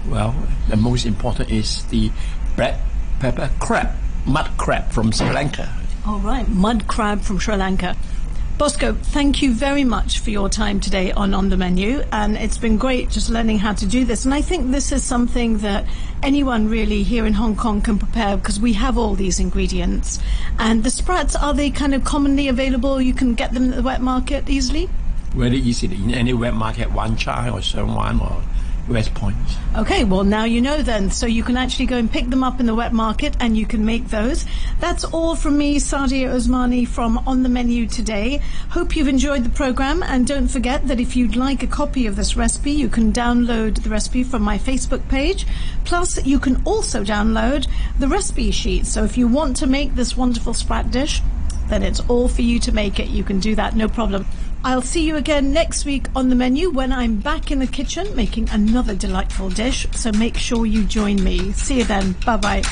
Well, 0.08 0.34
the 0.70 0.78
most 0.78 1.04
important 1.04 1.50
is 1.50 1.84
the 1.88 2.10
black 2.56 2.80
pepper 3.20 3.50
crab, 3.60 3.90
mud 4.24 4.50
crab 4.56 4.90
from 4.90 5.12
Sri 5.12 5.30
Lanka. 5.30 5.70
All 6.06 6.18
right, 6.20 6.48
mud 6.48 6.88
crab 6.88 7.20
from 7.20 7.38
Sri 7.38 7.54
Lanka. 7.54 7.94
Bosco, 8.58 8.92
thank 8.92 9.40
you 9.40 9.54
very 9.54 9.84
much 9.84 10.18
for 10.18 10.30
your 10.30 10.48
time 10.48 10.80
today 10.80 11.12
on 11.12 11.32
On 11.32 11.48
the 11.48 11.56
Menu, 11.56 12.02
and 12.10 12.36
it's 12.36 12.58
been 12.58 12.76
great 12.76 13.08
just 13.08 13.30
learning 13.30 13.60
how 13.60 13.72
to 13.72 13.86
do 13.86 14.04
this. 14.04 14.24
And 14.24 14.34
I 14.34 14.42
think 14.42 14.72
this 14.72 14.90
is 14.90 15.04
something 15.04 15.58
that 15.58 15.86
anyone 16.24 16.66
really 16.66 17.04
here 17.04 17.24
in 17.24 17.34
Hong 17.34 17.54
Kong 17.54 17.80
can 17.80 18.00
prepare 18.00 18.36
because 18.36 18.58
we 18.58 18.72
have 18.72 18.98
all 18.98 19.14
these 19.14 19.38
ingredients. 19.38 20.18
And 20.58 20.82
the 20.82 20.90
sprats, 20.90 21.36
are 21.36 21.54
they 21.54 21.70
kind 21.70 21.94
of 21.94 22.04
commonly 22.04 22.48
available? 22.48 23.00
You 23.00 23.14
can 23.14 23.34
get 23.34 23.54
them 23.54 23.70
at 23.70 23.76
the 23.76 23.82
wet 23.82 24.00
market 24.00 24.50
easily? 24.50 24.90
Very 25.36 25.58
easy 25.58 25.86
in 25.86 26.12
any 26.12 26.32
wet 26.32 26.54
market, 26.54 26.90
Wan 26.90 27.16
Chai 27.16 27.50
or 27.50 27.60
Sheung 27.60 27.94
Wan 27.94 28.18
or 28.20 28.42
West 28.88 29.14
Point. 29.14 29.36
Okay, 29.76 30.04
well, 30.04 30.24
now 30.24 30.44
you 30.44 30.60
know 30.60 30.82
then. 30.82 31.10
So 31.10 31.26
you 31.26 31.42
can 31.42 31.56
actually 31.56 31.86
go 31.86 31.96
and 31.96 32.10
pick 32.10 32.28
them 32.30 32.42
up 32.42 32.60
in 32.60 32.66
the 32.66 32.74
wet 32.74 32.92
market 32.92 33.36
and 33.40 33.56
you 33.56 33.66
can 33.66 33.84
make 33.84 34.08
those. 34.08 34.44
That's 34.80 35.04
all 35.04 35.36
from 35.36 35.58
me, 35.58 35.76
Sadia 35.78 36.28
Osmani, 36.28 36.86
from 36.86 37.18
On 37.26 37.42
the 37.42 37.48
Menu 37.48 37.86
today. 37.86 38.40
Hope 38.70 38.96
you've 38.96 39.08
enjoyed 39.08 39.44
the 39.44 39.50
program. 39.50 40.02
And 40.02 40.26
don't 40.26 40.48
forget 40.48 40.88
that 40.88 41.00
if 41.00 41.16
you'd 41.16 41.36
like 41.36 41.62
a 41.62 41.66
copy 41.66 42.06
of 42.06 42.16
this 42.16 42.36
recipe, 42.36 42.72
you 42.72 42.88
can 42.88 43.12
download 43.12 43.82
the 43.82 43.90
recipe 43.90 44.24
from 44.24 44.42
my 44.42 44.58
Facebook 44.58 45.06
page. 45.08 45.46
Plus, 45.84 46.24
you 46.24 46.38
can 46.38 46.62
also 46.64 47.04
download 47.04 47.68
the 47.98 48.08
recipe 48.08 48.50
sheet. 48.50 48.86
So 48.86 49.04
if 49.04 49.18
you 49.18 49.28
want 49.28 49.56
to 49.58 49.66
make 49.66 49.94
this 49.94 50.16
wonderful 50.16 50.54
sprat 50.54 50.90
dish, 50.90 51.22
then 51.68 51.82
it's 51.82 52.00
all 52.08 52.28
for 52.28 52.42
you 52.42 52.58
to 52.60 52.72
make 52.72 52.98
it. 52.98 53.08
You 53.08 53.22
can 53.22 53.40
do 53.40 53.54
that, 53.54 53.76
no 53.76 53.88
problem. 53.88 54.26
I'll 54.68 54.82
see 54.82 55.02
you 55.02 55.16
again 55.16 55.50
next 55.50 55.86
week 55.86 56.08
on 56.14 56.28
the 56.28 56.34
menu 56.34 56.68
when 56.68 56.92
I'm 56.92 57.16
back 57.16 57.50
in 57.50 57.58
the 57.58 57.66
kitchen 57.66 58.14
making 58.14 58.50
another 58.50 58.94
delightful 58.94 59.48
dish. 59.48 59.86
So 59.92 60.12
make 60.12 60.36
sure 60.36 60.66
you 60.66 60.84
join 60.84 61.24
me. 61.24 61.52
See 61.52 61.78
you 61.78 61.84
then. 61.84 62.14
Bye 62.26 62.36
bye. 62.36 62.62